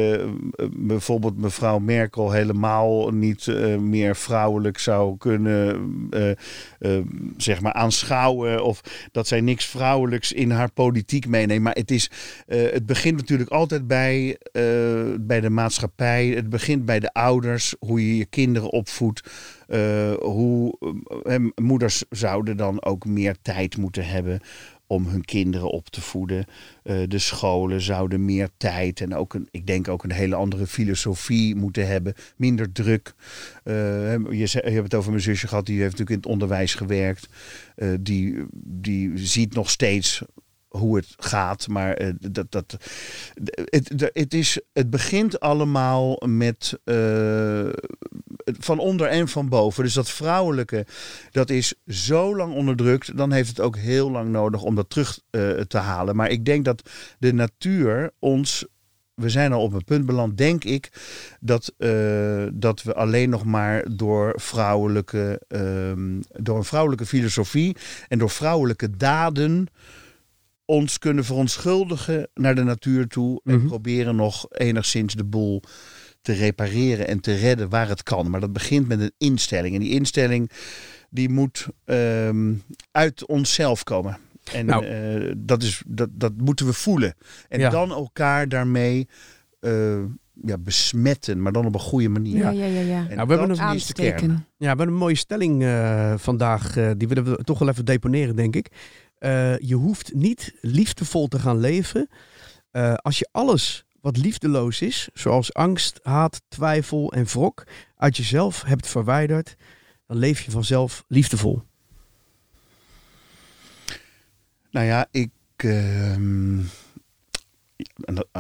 [0.72, 3.48] bijvoorbeeld mevrouw Merkel helemaal niet
[3.80, 5.92] meer vrouwelijk zou kunnen
[7.38, 11.64] zeg maar aanschouwen of dat zij niks vrouwelijks in haar politiek meeneemt.
[11.64, 12.10] Maar het, is,
[12.48, 14.38] het begint natuurlijk altijd bij,
[15.20, 16.28] bij de maatschappij.
[16.28, 19.22] Het begint bij de ouders, hoe je je kinderen opvoedt.
[19.74, 20.78] Eh, hoe
[21.24, 24.40] eh, moeders zouden dan ook meer tijd moeten hebben
[24.88, 26.46] om hun kinderen op te voeden.
[26.84, 30.68] Eh, de scholen zouden meer tijd en ook een, ik denk ook een hele andere
[30.68, 32.14] filosofie moeten hebben.
[32.36, 33.14] Minder druk.
[33.64, 33.74] Eh,
[34.32, 37.30] je, hebt het over mijn zusje gehad, die heeft natuurlijk in het onderwijs gewerkt.
[37.76, 40.24] Eh, die, die ziet nog steeds
[40.68, 42.78] hoe het gaat, maar eh, dat, dat,
[43.64, 46.80] het, het, is, het begint allemaal met
[48.44, 49.84] van onder en van boven.
[49.84, 50.86] Dus dat vrouwelijke,
[51.32, 55.20] dat is zo lang onderdrukt, dan heeft het ook heel lang nodig om dat terug
[55.32, 56.16] uh, te halen.
[56.16, 56.90] Maar ik denk dat
[57.20, 58.66] de natuur ons
[59.14, 60.92] we zijn al op een punt beland, denk ik,
[61.40, 67.76] dat, uh, dat we alleen nog maar door vrouwelijke, uh, door een vrouwelijke filosofie
[68.08, 69.68] en door vrouwelijke daden
[70.66, 73.68] ons kunnen verontschuldigen naar de natuur toe en mm-hmm.
[73.68, 75.62] proberen nog enigszins de boel
[76.24, 78.30] te repareren en te redden waar het kan.
[78.30, 79.74] Maar dat begint met een instelling.
[79.74, 80.52] En die instelling
[81.10, 84.18] die moet um, uit onszelf komen.
[84.52, 84.86] En nou.
[84.86, 87.16] uh, dat, is, dat, dat moeten we voelen.
[87.50, 87.70] En ja.
[87.70, 89.08] dan elkaar daarmee
[89.62, 90.04] uh,
[90.42, 92.38] ja, besmetten, maar dan op een goede manier.
[92.38, 92.80] Ja, ja, ja.
[92.80, 93.02] ja.
[93.16, 94.30] Nou, we, hebben een, Aansteken.
[94.30, 96.78] ja, we hebben een mooie stelling uh, vandaag.
[96.78, 98.68] Uh, die willen we toch wel even deponeren, denk ik.
[99.20, 102.10] Uh, je hoeft niet liefdevol te gaan leven.
[102.72, 107.64] Uh, als je alles wat liefdeloos is, zoals angst, haat, twijfel en wrok,
[107.98, 109.56] uit jezelf hebt verwijderd,
[110.08, 111.62] dan leef je vanzelf liefdevol.
[114.72, 115.32] Nou ja, ik.
[115.58, 116.60] Uh,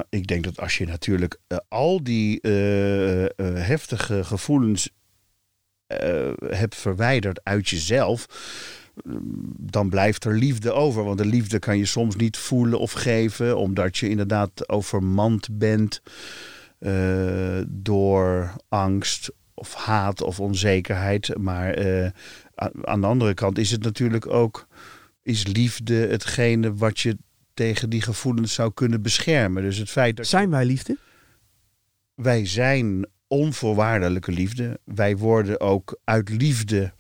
[0.09, 3.26] ik denk dat als je natuurlijk uh, al die uh,
[3.66, 4.89] heftige gevoelens
[6.45, 8.26] hebt verwijderd uit jezelf,
[9.58, 11.04] dan blijft er liefde over.
[11.04, 16.02] Want de liefde kan je soms niet voelen of geven, omdat je inderdaad overmand bent
[16.80, 21.38] uh, door angst of haat of onzekerheid.
[21.38, 22.08] Maar uh,
[22.82, 24.68] aan de andere kant is het natuurlijk ook,
[25.24, 27.18] is liefde hetgene wat je
[27.54, 29.64] tegen die gevoelens zou kunnen beschermen.
[29.64, 30.98] Dus het feit dat zijn wij liefde?
[32.16, 34.80] Wij zijn onvoorwaardelijke liefde.
[34.86, 36.94] Wij worden ook uit liefde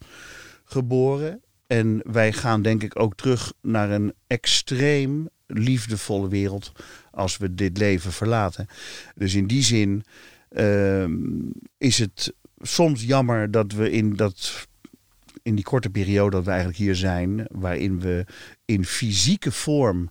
[0.63, 1.42] geboren.
[1.73, 6.71] En wij gaan denk ik ook terug naar een extreem liefdevolle wereld
[7.11, 8.67] als we dit leven verlaten.
[9.15, 10.03] Dus in die zin
[10.49, 11.13] ehm,
[11.77, 14.67] is het soms jammer dat we in dat
[15.41, 18.25] in die korte periode dat we eigenlijk hier zijn, waarin we
[18.65, 20.09] in fysieke vorm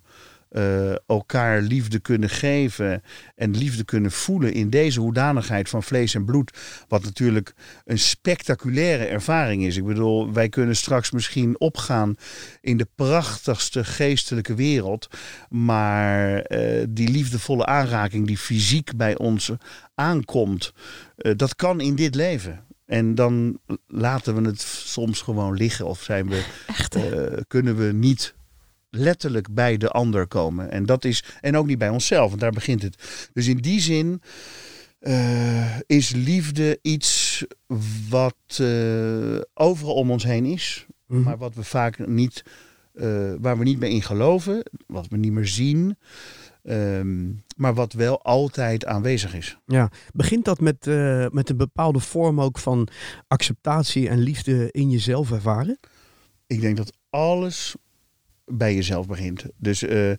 [0.52, 3.02] uh, elkaar liefde kunnen geven
[3.34, 6.58] en liefde kunnen voelen in deze hoedanigheid van vlees en bloed.
[6.88, 9.76] Wat natuurlijk een spectaculaire ervaring is.
[9.76, 12.14] Ik bedoel, wij kunnen straks misschien opgaan
[12.60, 15.08] in de prachtigste geestelijke wereld.
[15.48, 19.52] Maar uh, die liefdevolle aanraking die fysiek bij ons
[19.94, 20.72] aankomt,
[21.16, 22.64] uh, dat kan in dit leven.
[22.86, 26.44] En dan laten we het soms gewoon liggen of zijn we,
[27.48, 28.34] kunnen we niet
[28.94, 30.70] letterlijk bij de ander komen.
[30.70, 33.28] En dat is, en ook niet bij onszelf, want daar begint het.
[33.32, 34.22] Dus in die zin
[35.00, 37.44] uh, is liefde iets
[38.08, 41.22] wat uh, overal om ons heen is, mm.
[41.22, 42.44] maar wat we vaak niet,
[42.94, 45.96] uh, waar we niet meer in geloven, wat we niet meer zien.
[46.64, 49.58] Um, maar wat wel altijd aanwezig is.
[49.66, 50.86] Ja, begint dat met,
[51.32, 52.88] met een bepaalde vorm ook van
[53.28, 55.78] acceptatie en liefde in jezelf ervaren?
[56.46, 57.74] Ik denk dat alles
[58.52, 59.44] bij jezelf begint.
[59.56, 60.12] Dus uh,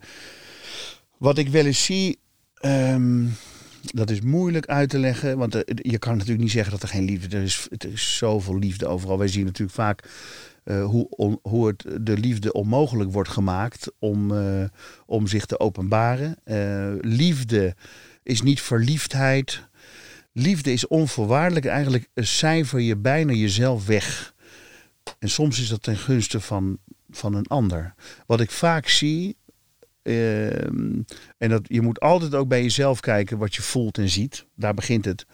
[1.18, 2.18] wat ik wel eens zie,
[2.60, 3.32] um,
[3.80, 5.38] dat is moeilijk uit te leggen.
[5.38, 7.66] Want uh, je kan natuurlijk niet zeggen dat er geen liefde is.
[7.76, 9.18] Er is zoveel liefde overal.
[9.18, 10.08] Wij zien natuurlijk vaak
[10.64, 14.32] uh, hoe, hoe het de liefde onmogelijk wordt gemaakt om,
[15.06, 16.36] om zich te openbaren.
[17.00, 17.76] liefde
[18.22, 19.68] is niet verliefdheid.
[20.32, 21.66] Liefde is onvoorwaardelijk.
[21.66, 24.34] Eigenlijk cijfer je bijna jezelf weg.
[25.18, 26.78] En soms is dat ten gunste van
[27.16, 27.94] van een ander.
[28.26, 29.36] Wat ik vaak zie,
[30.02, 30.66] uh,
[31.38, 34.46] en dat, je moet altijd ook bij jezelf kijken wat je voelt en ziet.
[34.54, 35.26] Daar begint het.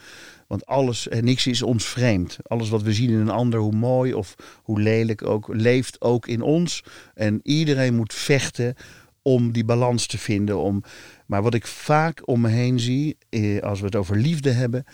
[0.47, 2.39] Want alles en niks is ons vreemd.
[2.43, 6.27] Alles wat we zien in een ander, hoe mooi of hoe lelijk ook, leeft ook
[6.27, 6.85] in ons.
[7.15, 8.75] En iedereen moet vechten
[9.23, 10.59] om die balans te vinden.
[10.59, 10.83] Om,
[11.27, 14.85] maar wat ik vaak om me heen zie, eh, als we het over liefde hebben,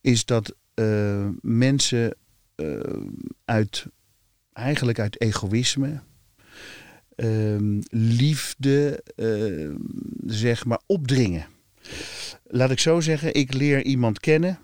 [0.00, 2.16] is dat uh, mensen
[3.44, 3.86] uit,
[4.52, 6.00] eigenlijk uit egoïsme,
[7.16, 9.74] uh, liefde, uh,
[10.26, 11.46] zeg maar, opdringen.
[12.44, 14.58] Laat ik zo zeggen, ik leer iemand kennen.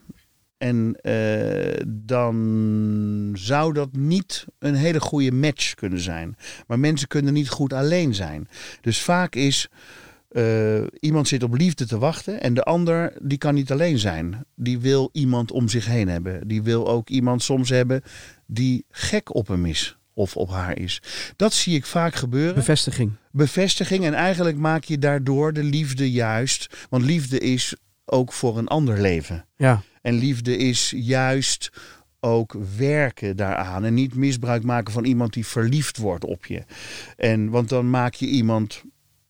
[0.59, 6.37] En uh, dan zou dat niet een hele goede match kunnen zijn.
[6.67, 8.49] Maar mensen kunnen niet goed alleen zijn.
[8.81, 9.69] Dus vaak is
[10.31, 14.45] uh, iemand zit op liefde te wachten en de ander die kan niet alleen zijn.
[14.55, 16.49] Die wil iemand om zich heen hebben.
[16.49, 18.03] Die wil ook iemand soms hebben
[18.47, 21.03] die gek op hem is of op haar is.
[21.37, 22.55] Dat zie ik vaak gebeuren.
[22.55, 23.13] Bevestiging.
[23.31, 26.87] Bevestiging en eigenlijk maak je daardoor de liefde juist.
[26.89, 29.47] Want liefde is ook voor een ander leven.
[29.57, 29.83] Ja.
[30.03, 31.71] En liefde is juist
[32.21, 33.85] ook werken daaraan.
[33.85, 36.63] En niet misbruik maken van iemand die verliefd wordt op je.
[37.17, 38.83] En, want dan maak je iemand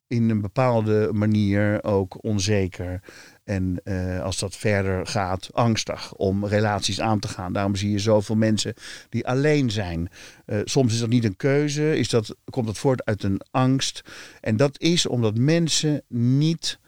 [0.06, 3.00] in een bepaalde manier ook onzeker.
[3.45, 7.53] En uh, als dat verder gaat, angstig om relaties aan te gaan.
[7.53, 8.74] Daarom zie je zoveel mensen
[9.09, 10.09] die alleen zijn.
[10.47, 14.03] Uh, soms is dat niet een keuze, is dat, komt dat voort uit een angst.
[14.40, 16.78] En dat is omdat mensen niet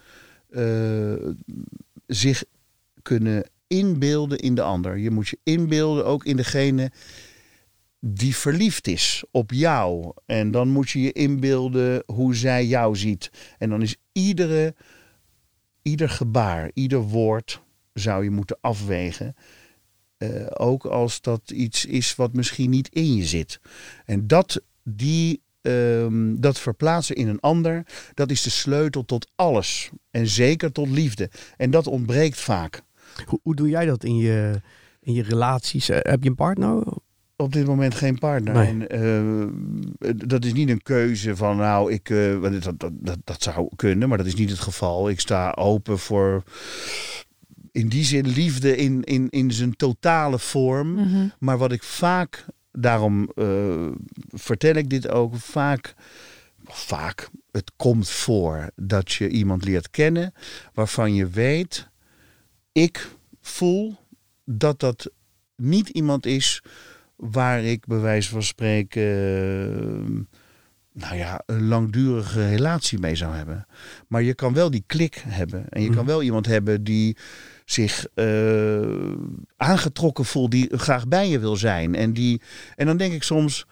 [0.51, 1.13] uh,
[2.07, 2.45] zich
[3.03, 4.99] kunnen inbeelden in de ander.
[4.99, 6.91] Je moet je inbeelden ook in degene
[8.07, 10.13] die verliefd is op jou.
[10.27, 13.31] En dan moet je je inbeelden hoe zij jou ziet.
[13.59, 14.75] En dan is iedere
[15.85, 17.63] ieder gebaar, ieder woord
[17.93, 19.37] zou je moeten afwegen.
[20.19, 23.61] Uh, ook als dat iets is wat misschien niet in je zit.
[24.05, 29.91] En dat, die, um, dat verplaatsen in een ander, dat is de sleutel tot alles.
[30.11, 31.31] En zeker tot liefde.
[31.57, 32.83] En dat ontbreekt vaak.
[33.27, 34.61] Hoe, hoe doe jij dat in je,
[35.01, 35.91] in je relaties?
[35.91, 36.83] Uh, heb je een partner?
[37.37, 38.55] Op dit moment geen partner.
[38.55, 38.87] Nee.
[38.87, 39.53] En,
[40.01, 43.69] uh, dat is niet een keuze van, nou, ik, uh, dat, dat, dat, dat zou
[43.77, 45.09] kunnen, maar dat is niet het geval.
[45.09, 46.43] Ik sta open voor,
[47.73, 50.89] in die zin, liefde in, in, in zijn totale vorm.
[50.89, 51.33] Mm -hmm.
[51.39, 53.89] Maar wat ik vaak, daarom uh,
[54.29, 55.95] vertel ik dit ook, vaak,
[56.65, 60.35] vaak, het komt voor dat je iemand leert kennen
[60.73, 61.89] waarvan je weet,
[62.73, 63.09] ik
[63.41, 63.97] voel
[64.45, 65.11] dat dat
[65.57, 66.63] niet iemand is
[67.31, 70.21] waar ik bij wijze van spreken, uh,
[70.93, 73.67] nou ja, een langdurige relatie mee zou hebben.
[74.09, 75.69] Maar je kan wel die klik hebben.
[75.69, 75.95] En je mm.
[75.95, 77.17] kan wel iemand hebben die
[77.65, 79.15] zich uh,
[79.57, 81.95] aangetrokken voelt, die graag bij je wil zijn.
[81.95, 82.41] En, die,
[82.77, 83.67] en dan denk ik soms,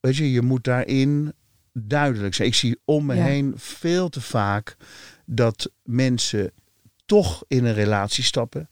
[0.00, 1.32] weet je, je moet daarin
[1.72, 2.48] duidelijk zijn.
[2.48, 3.22] Ik zie om me ja.
[3.22, 4.76] heen veel te vaak
[5.26, 6.50] dat mensen
[7.06, 8.68] toch in een relatie stappen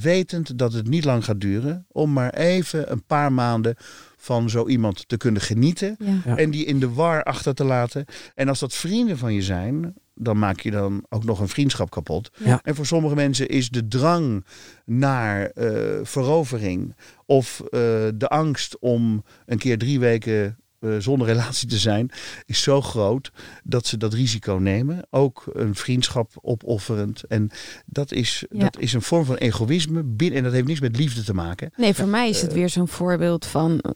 [0.00, 3.74] wetend dat het niet lang gaat duren, om maar even een paar maanden
[4.16, 6.20] van zo iemand te kunnen genieten Ja.
[6.24, 6.36] Ja.
[6.36, 8.04] en die in de war achter te laten.
[8.34, 11.90] En als dat vrienden van je zijn, dan maak je dan ook nog een vriendschap
[11.90, 12.30] kapot.
[12.44, 12.60] Ja.
[12.62, 14.44] En voor sommige mensen is de drang
[14.84, 15.70] naar eh,
[16.02, 16.94] verovering
[17.26, 17.70] of eh,
[18.14, 22.10] de angst om een keer drie weken eh, zonder relatie te zijn,
[22.46, 23.30] is zo groot
[23.64, 25.06] dat ze dat risico nemen.
[25.10, 27.22] Ook een vriendschap opofferend.
[27.24, 27.50] En
[27.86, 28.58] dat is, Ja.
[28.58, 30.02] dat is een vorm van egoïsme.
[30.02, 31.70] Binnen, en dat heeft niks met liefde te maken.
[31.76, 32.56] Nee, voor mij is het Eh.
[32.56, 33.90] weer zo'n voorbeeld van eh,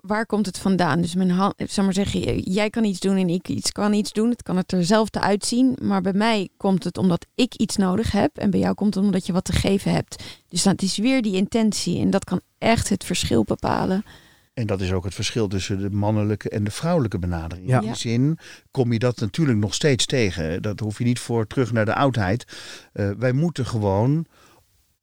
[0.00, 1.00] waar komt het vandaan?
[1.00, 4.12] Dus mijn hand, zeg maar zeggen, jij kan iets doen en ik iets kan iets
[4.12, 4.30] doen.
[4.30, 8.12] Het kan het er hetzelfde uitzien, maar bij mij komt het omdat ik iets nodig
[8.12, 10.22] heb en bij jou komt het omdat je wat te geven hebt.
[10.48, 14.04] Dus dat is weer die intentie en dat kan echt het verschil bepalen.
[14.60, 17.68] En dat is ook het verschil tussen de mannelijke en de vrouwelijke benadering.
[17.68, 17.80] Ja.
[17.80, 18.38] In die zin
[18.70, 20.62] kom je dat natuurlijk nog steeds tegen.
[20.62, 22.44] Dat hoef je niet voor terug naar de oudheid.
[22.92, 24.26] Eh, wij moeten gewoon.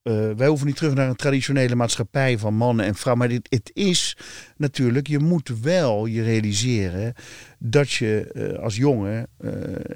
[0.03, 3.27] eh, wij hoeven niet terug naar een traditionele maatschappij van mannen en vrouwen.
[3.27, 4.17] Maar dit, het is
[4.57, 7.13] natuurlijk, je moet wel je realiseren
[7.59, 9.27] dat je eh, als jongen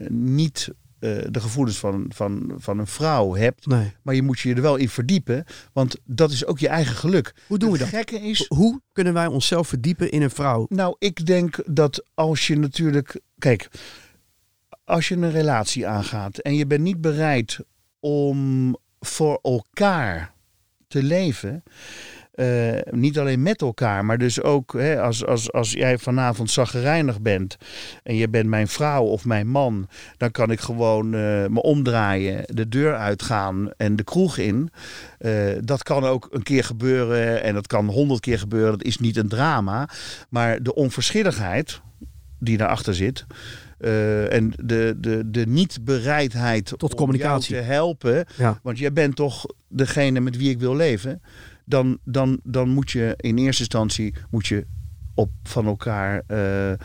[0.09, 0.69] niet
[1.01, 3.65] eh, de gevoelens van, van, van een vrouw hebt.
[3.65, 3.93] Nee.
[4.01, 5.45] Maar je moet je er wel in verdiepen.
[5.73, 7.35] Want dat is ook je eigen geluk.
[7.47, 7.87] Hoe doen we dat?
[7.87, 10.65] gekke is, Hoe kunnen wij onszelf verdiepen in een vrouw?
[10.69, 13.19] nou, ik denk dat als je natuurlijk.
[13.37, 13.67] Kijk,
[14.83, 17.59] als je een relatie aangaat en je bent niet bereid
[17.99, 20.33] om voor elkaar
[20.87, 21.63] te leven.
[22.41, 27.21] Eh, niet alleen met elkaar, maar dus ook hè, als, als, als jij vanavond zaggerijnig
[27.21, 27.57] bent
[28.03, 29.87] en je bent mijn vrouw of mijn man,
[30.17, 34.71] dan kan ik gewoon eh, me omdraaien, de deur uitgaan en de kroeg in.
[35.17, 38.71] Eh, dat kan ook een keer gebeuren en dat kan honderd keer gebeuren.
[38.71, 39.89] Dat is niet een drama.
[40.29, 41.81] Maar de onverschilligheid
[42.39, 43.25] die daarachter zit.
[44.29, 47.55] en de, de, de niet-bereidheid Tot om communicatie.
[47.55, 48.25] te helpen.
[48.37, 48.59] Ja.
[48.63, 51.21] Want jij bent toch degene met wie ik wil leven.
[51.71, 54.65] Dan, dan, dan moet je in eerste instantie moet je
[55.13, 56.77] op, van elkaar, eh, eh,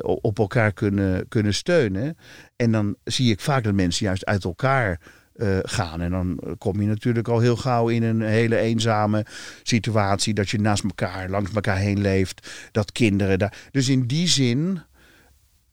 [0.00, 2.16] op elkaar kunnen, kunnen steunen.
[2.56, 5.00] En dan zie ik vaak dat mensen juist uit elkaar
[5.34, 6.00] eh, gaan.
[6.00, 9.26] En dan kom je natuurlijk al heel gauw in een hele eenzame
[9.62, 10.34] situatie.
[10.34, 12.68] Dat je naast elkaar, langs elkaar heen leeft.
[12.72, 13.68] Dat kinderen daar.
[13.70, 14.80] Dus in die zin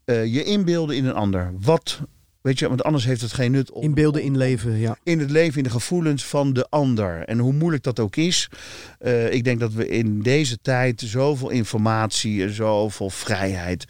[0.05, 1.53] je inbeelden in een ander.
[1.59, 2.01] Wat,
[2.47, 4.97] weet je, want anders heeft het geen nut om Inbeelden, inleven, ja.
[5.03, 7.23] in het leven, in de gevoelens van de ander.
[7.23, 8.49] En hoe moeilijk dat ook is.
[8.99, 13.85] eh, ik denk dat we in deze tijd zoveel informatie en zoveel vrijheid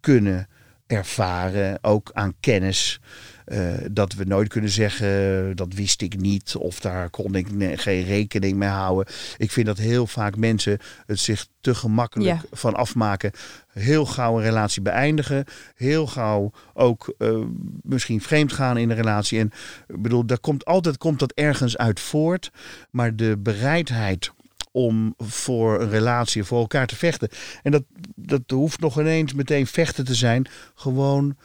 [0.00, 0.48] kunnen
[0.86, 1.78] ervaren.
[1.82, 3.00] Ook aan kennis.
[3.44, 8.04] Eh, dat we nooit kunnen zeggen dat wist ik niet of daar kon ik geen
[8.04, 9.14] rekening mee houden.
[9.36, 12.56] Ik vind dat heel vaak mensen het zich te gemakkelijk Ja.
[12.56, 13.30] van afmaken.
[13.72, 15.44] Heel gauw een relatie beëindigen.
[15.74, 17.38] Heel gauw ook eh,
[17.82, 19.38] misschien vreemd gaan in een relatie.
[19.38, 19.50] En
[19.88, 22.50] ik bedoel, daar komt altijd komt dat ergens uit voort.
[22.90, 24.32] Maar de bereidheid
[24.70, 27.28] om voor een relatie, voor elkaar te vechten.
[27.62, 27.82] En dat,
[28.14, 30.46] dat hoeft nog ineens meteen vechten te zijn.
[30.74, 31.36] Gewoon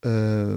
[0.00, 0.56] eh,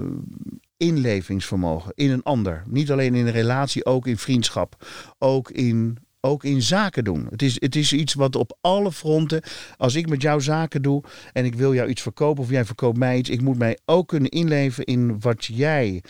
[0.78, 2.64] inlevingsvermogen in een ander.
[2.68, 4.88] Niet alleen in een relatie, ook in vriendschap.
[5.18, 5.98] Ook in,
[6.28, 7.28] ook in zaken doen.
[7.30, 9.42] Het is, het is iets wat op alle fronten,
[9.78, 11.04] als ik met jou zaken doe
[11.34, 14.08] en ik wil jou iets verkopen of jij verkoopt mij iets, ik moet mij ook
[14.08, 16.04] kunnen inleven in wat jij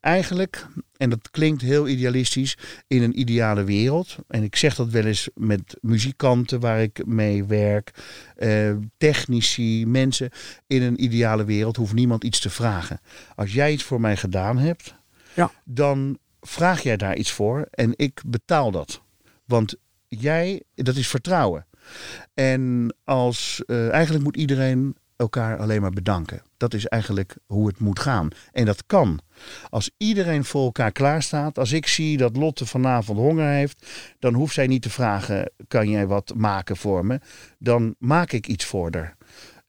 [0.00, 0.66] eigenlijk,
[0.96, 2.56] en dat klinkt heel idealistisch,
[2.86, 4.16] in een ideale wereld.
[4.28, 7.90] En ik zeg dat wel eens met muzikanten waar ik mee werk,
[8.36, 10.30] eh, technici, mensen.
[10.66, 13.00] In een ideale wereld hoeft niemand iets te vragen.
[13.34, 14.94] Als jij iets voor mij gedaan hebt,
[15.34, 15.50] Ja.
[15.64, 19.02] dan vraag jij daar iets voor en ik betaal dat.
[19.44, 19.74] Want
[20.08, 21.66] jij, dat is vertrouwen.
[22.34, 26.42] En als, eh, eigenlijk moet iedereen elkaar alleen maar bedanken.
[26.56, 28.28] Dat is eigenlijk hoe het moet gaan.
[28.52, 29.20] En dat kan.
[29.68, 31.58] Als iedereen voor elkaar klaarstaat.
[31.58, 33.86] Als ik zie dat Lotte vanavond honger heeft.
[34.18, 37.20] Dan hoeft zij niet te vragen, kan jij wat maken voor me?
[37.58, 39.16] Dan maak ik iets voor haar.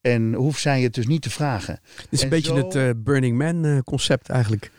[0.01, 1.79] En hoeft zij het dus niet te vragen.
[1.95, 4.71] Dit is een En beetje zo- het eh, Burning Man eh, concept eigenlijk.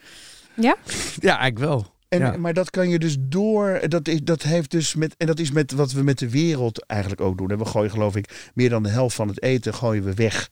[0.56, 0.76] Ja?
[1.20, 1.93] Ja, eigenlijk wel.
[2.14, 2.36] En, Ja.
[2.36, 3.80] Maar dat kan je dus door.
[3.88, 5.14] Dat, is, dat heeft dus met.
[5.16, 7.50] En dat is met wat we met de wereld eigenlijk ook doen.
[7.50, 10.50] En we gooien, geloof ik, meer dan de helft van het eten gooien we weg.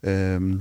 [0.00, 0.54] Ehm,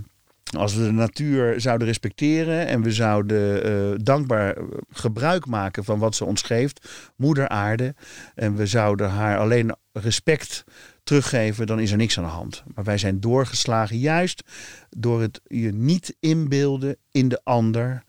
[0.57, 4.57] als we de natuur zouden respecteren en we zouden eh, dankbaar
[4.89, 7.95] gebruik maken van wat ze ons geeft, moeder aarde,
[8.35, 10.63] en we zouden haar alleen respect
[11.03, 12.63] teruggeven, dan is er niks aan de hand.
[12.75, 14.43] Maar wij zijn doorgeslagen juist
[14.89, 18.03] door het je niet inbeelden in de ander.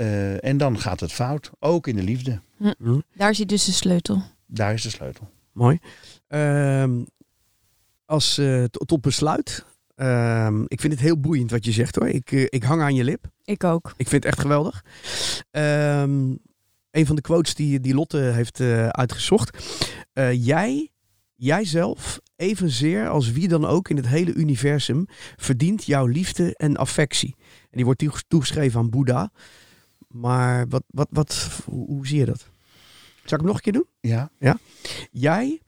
[0.00, 2.40] Eh, en dan gaat het fout, ook in de liefde.
[2.56, 4.22] Hm, Daar zit dus de sleutel.
[4.46, 5.30] Daar is de sleutel.
[5.52, 5.78] mooi.
[6.26, 7.04] Ehm,
[8.04, 9.64] als eh, tot besluit.
[9.94, 12.08] Ehm, ik vind het heel boeiend wat je zegt hoor.
[12.08, 13.24] Ik, eh, ik hang aan je lip.
[13.44, 13.92] Ik ook.
[13.96, 14.84] Ik vind het echt geweldig.
[15.50, 16.34] Ehm,
[16.90, 19.58] een van de quotes die, die Lotte heeft uh, uitgezocht.
[20.14, 20.90] Uh, jij,
[21.34, 27.34] jijzelf, evenzeer als wie dan ook in het hele universum, verdient jouw liefde en affectie.
[27.38, 29.30] En die wordt toegeschreven aan Boeddha.
[30.10, 32.48] Maar wat, wat, wat, hoe zie je dat?
[33.24, 33.88] Zal ik hem nog een keer doen?
[34.00, 34.30] Ja.
[34.38, 34.58] ja?
[35.10, 35.60] Jij,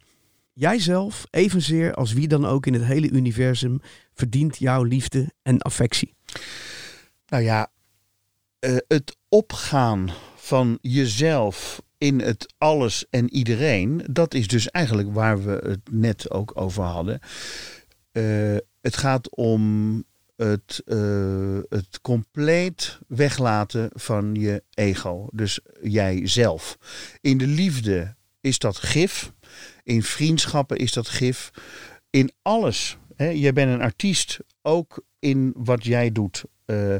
[0.52, 3.80] jijzelf, evenzeer als wie dan ook in het hele universum,
[4.14, 6.14] verdient jouw liefde en affectie.
[7.26, 7.70] Nou ja,
[8.60, 15.44] uh, het opgaan van jezelf in het alles en iedereen, dat is dus eigenlijk waar
[15.44, 17.20] we het net ook over hadden.
[18.12, 20.04] Uh, het gaat om
[20.42, 25.28] het, uh, het compleet weglaten van je ego.
[25.32, 26.78] Dus jijzelf.
[27.20, 29.32] In de liefde is dat gif.
[29.82, 31.50] In vriendschappen is dat gif.
[32.10, 32.98] In alles.
[33.16, 33.28] Hè?
[33.28, 36.44] Jij bent een artiest, ook in wat jij doet.
[36.66, 36.96] Uh,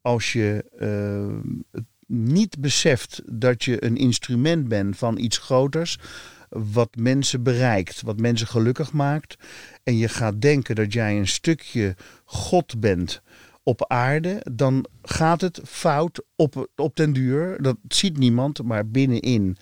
[0.00, 5.98] als je uh, niet beseft dat je een instrument bent van iets groters,
[6.48, 9.36] wat mensen bereikt, wat mensen gelukkig maakt,
[9.86, 13.22] en je gaat denken dat jij een stukje God bent
[13.62, 17.62] op aarde, dan gaat het fout op, op den duur.
[17.62, 19.56] Dat ziet niemand, maar binnenin.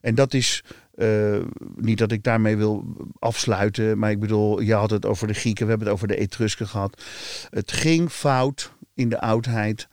[0.00, 0.64] En dat is.
[0.96, 1.42] Uh,
[1.76, 2.84] niet dat ik daarmee wil
[3.18, 6.16] afsluiten, maar ik bedoel, je had het over de Grieken, we hebben het over de
[6.16, 7.02] Etrusken gehad.
[7.50, 9.88] Het ging fout in de oudheid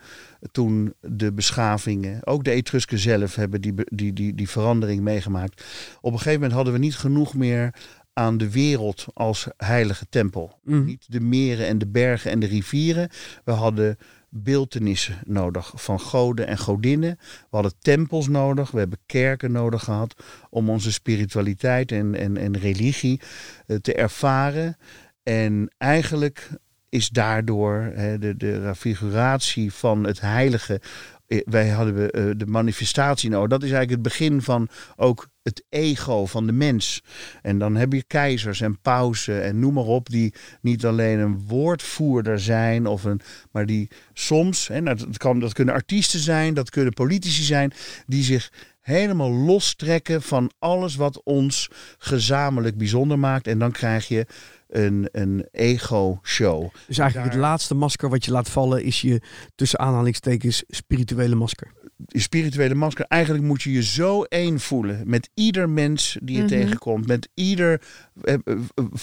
[0.52, 5.64] toen de beschavingen, ook de Etrusken zelf, hebben die, die, die, die verandering meegemaakt.
[6.02, 7.74] Op een gegeven moment hadden we niet genoeg meer
[8.14, 10.60] aan de wereld als heilige tempel.
[10.64, 10.86] Mhm.
[10.86, 13.10] Niet de meren en de bergen en de rivieren.
[13.44, 13.98] We hadden
[14.30, 17.18] beeltenissen nodig van goden en godinnen.
[17.20, 18.72] We hadden tempels nodig.
[18.72, 23.22] We hebben kerken nodig gehad om onze spiritualiteit en, en, en religie
[23.68, 24.78] eh, te ervaren.
[25.24, 26.50] En eigenlijk
[26.90, 30.82] is daardoor de, de figuratie van het heilige.
[31.28, 33.50] eh, Wij hadden eh, de manifestatie nodig.
[33.50, 37.04] Dat is eigenlijk het begin van ook het ego van de mens.
[37.42, 41.44] En dan heb je keizers en pausen en noem maar op, die niet alleen een
[41.48, 43.22] woordvoerder zijn, of een,
[43.52, 47.74] maar die soms, hè, nou, dat, kan, dat kunnen artiesten zijn, dat kunnen politici zijn,
[48.06, 53.48] die zich helemaal lostrekken van alles wat ons gezamenlijk bijzonder maakt.
[53.48, 54.26] En dan krijg je
[54.68, 56.74] een, een ego-show.
[56.88, 59.22] Dus eigenlijk het laatste masker wat je laat vallen is je
[59.56, 61.72] tussen aanhalingstekens spirituele masker.
[62.08, 66.50] Spirituele masker, eigenlijk moet je je zo één voelen met ieder mens die je Mhm.
[66.52, 67.08] tegenkomt.
[67.08, 67.82] Met ieder
[68.22, 68.56] eh, eh,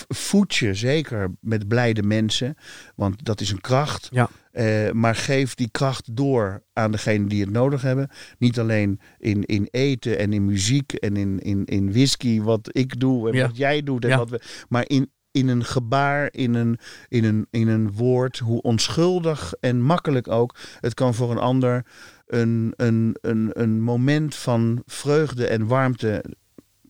[0.09, 2.55] voetje, zeker met blijde mensen.
[2.97, 4.09] Want dat is een kracht.
[4.11, 4.29] Ja.
[4.53, 8.09] Eh, maar geef die kracht door aan degenen die het nodig hebben.
[8.39, 13.01] Niet alleen in, in eten en in muziek en in, in, in whisky, wat ik
[13.01, 13.47] doe en Ja.
[13.47, 14.05] wat jij doet.
[14.05, 14.17] En Ja.
[14.17, 16.79] wat we, maar in, in een gebaar, in een,
[17.09, 20.57] in, een, in een woord, hoe onschuldig en makkelijk ook.
[20.81, 21.85] Het kan voor een ander
[22.29, 26.25] een, een, een, een moment van vreugde en warmte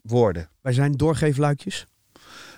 [0.03, 0.49] worden.
[0.61, 1.87] Wij zijn doorgeefluikjes.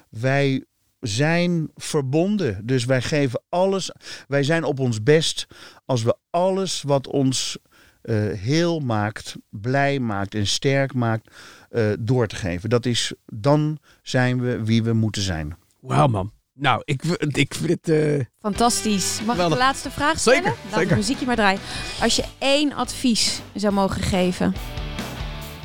[0.08, 0.64] Wij
[1.00, 2.66] zijn verbonden.
[2.66, 3.92] Dus wij geven alles.
[4.28, 5.46] Wij zijn op ons best
[5.84, 7.58] als we alles wat ons
[8.02, 11.34] eh, heel maakt, blij maakt en sterk maakt,
[11.70, 12.70] eh, door te geven.
[12.70, 15.56] Dat is, dan zijn we wie we moeten zijn.
[15.80, 16.32] Wauw man.
[16.60, 17.88] Nou, ik, ik vind het...
[17.88, 19.20] eh, Fantastisch.
[19.26, 20.42] Mag ik de laatste vraag stellen?
[20.42, 20.88] Zeker, Laat zeker.
[20.88, 21.60] het muziekje maar draaien.
[22.02, 24.54] Als je één advies zou mogen geven,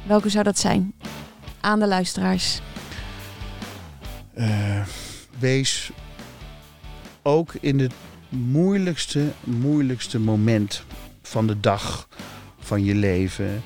[0.07, 0.93] welke zou dat zijn?
[1.61, 2.59] Aan de luisteraars.
[4.33, 4.81] Eh,
[5.39, 5.91] wees
[7.23, 7.93] ook in het
[8.29, 10.83] moeilijkste, moeilijkste moment
[11.21, 12.07] van de dag
[12.59, 13.63] van je leven.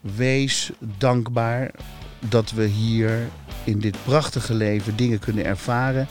[0.00, 1.70] Wees dankbaar
[2.18, 3.28] dat we hier
[3.64, 6.06] in dit prachtige leven dingen kunnen ervaren.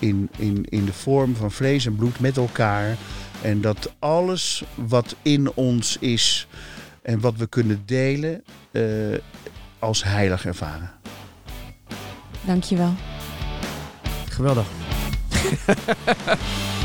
[0.00, 2.96] In, in, in de vorm van vlees en bloed met elkaar.
[3.42, 6.46] En dat alles wat in ons is
[7.02, 8.82] en wat we kunnen delen, eh,
[9.78, 10.90] als heilig ervaren.
[12.44, 12.94] Dankjewel.
[14.28, 14.66] Geweldig.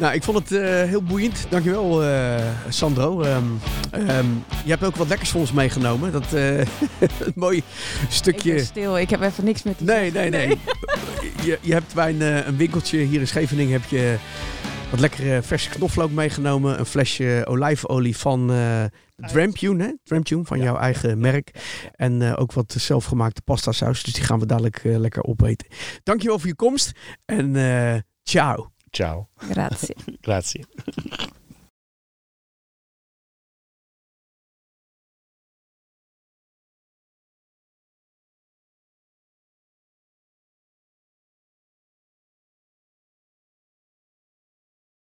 [0.00, 1.46] nou, ik vond het eh, heel boeiend.
[1.48, 3.20] Dankjewel, eh Sandro.
[3.22, 3.44] Ehm,
[3.90, 4.26] ehm,
[4.64, 6.12] je hebt ook wat lekkers voor ons meegenomen.
[6.12, 6.58] Dat eh,
[7.26, 7.64] een mooi Ik
[8.08, 8.54] stukje...
[8.54, 8.98] ben stil.
[8.98, 10.30] Ik heb even niks met te Nee, zeggen.
[10.30, 10.58] nee, nee.
[11.44, 14.16] Je, je hebt bij een, een winkeltje hier in Scheveningen heb je
[14.90, 16.78] wat lekkere verse knoflook meegenomen.
[16.78, 18.84] Een flesje olijfolie van eh
[19.16, 19.92] Drampune, hè?
[20.04, 20.64] Drampune van Ja.
[20.64, 21.50] jouw eigen merk.
[21.92, 24.02] En eh, ook wat zelfgemaakte pasta saus.
[24.02, 25.66] Dus die gaan we dadelijk lekker opeten.
[26.02, 26.92] Dankjewel voor je komst.
[27.24, 28.70] En eh ciao.
[28.92, 29.28] Ciao.
[29.48, 29.94] Grazie.
[30.20, 30.64] Grazie.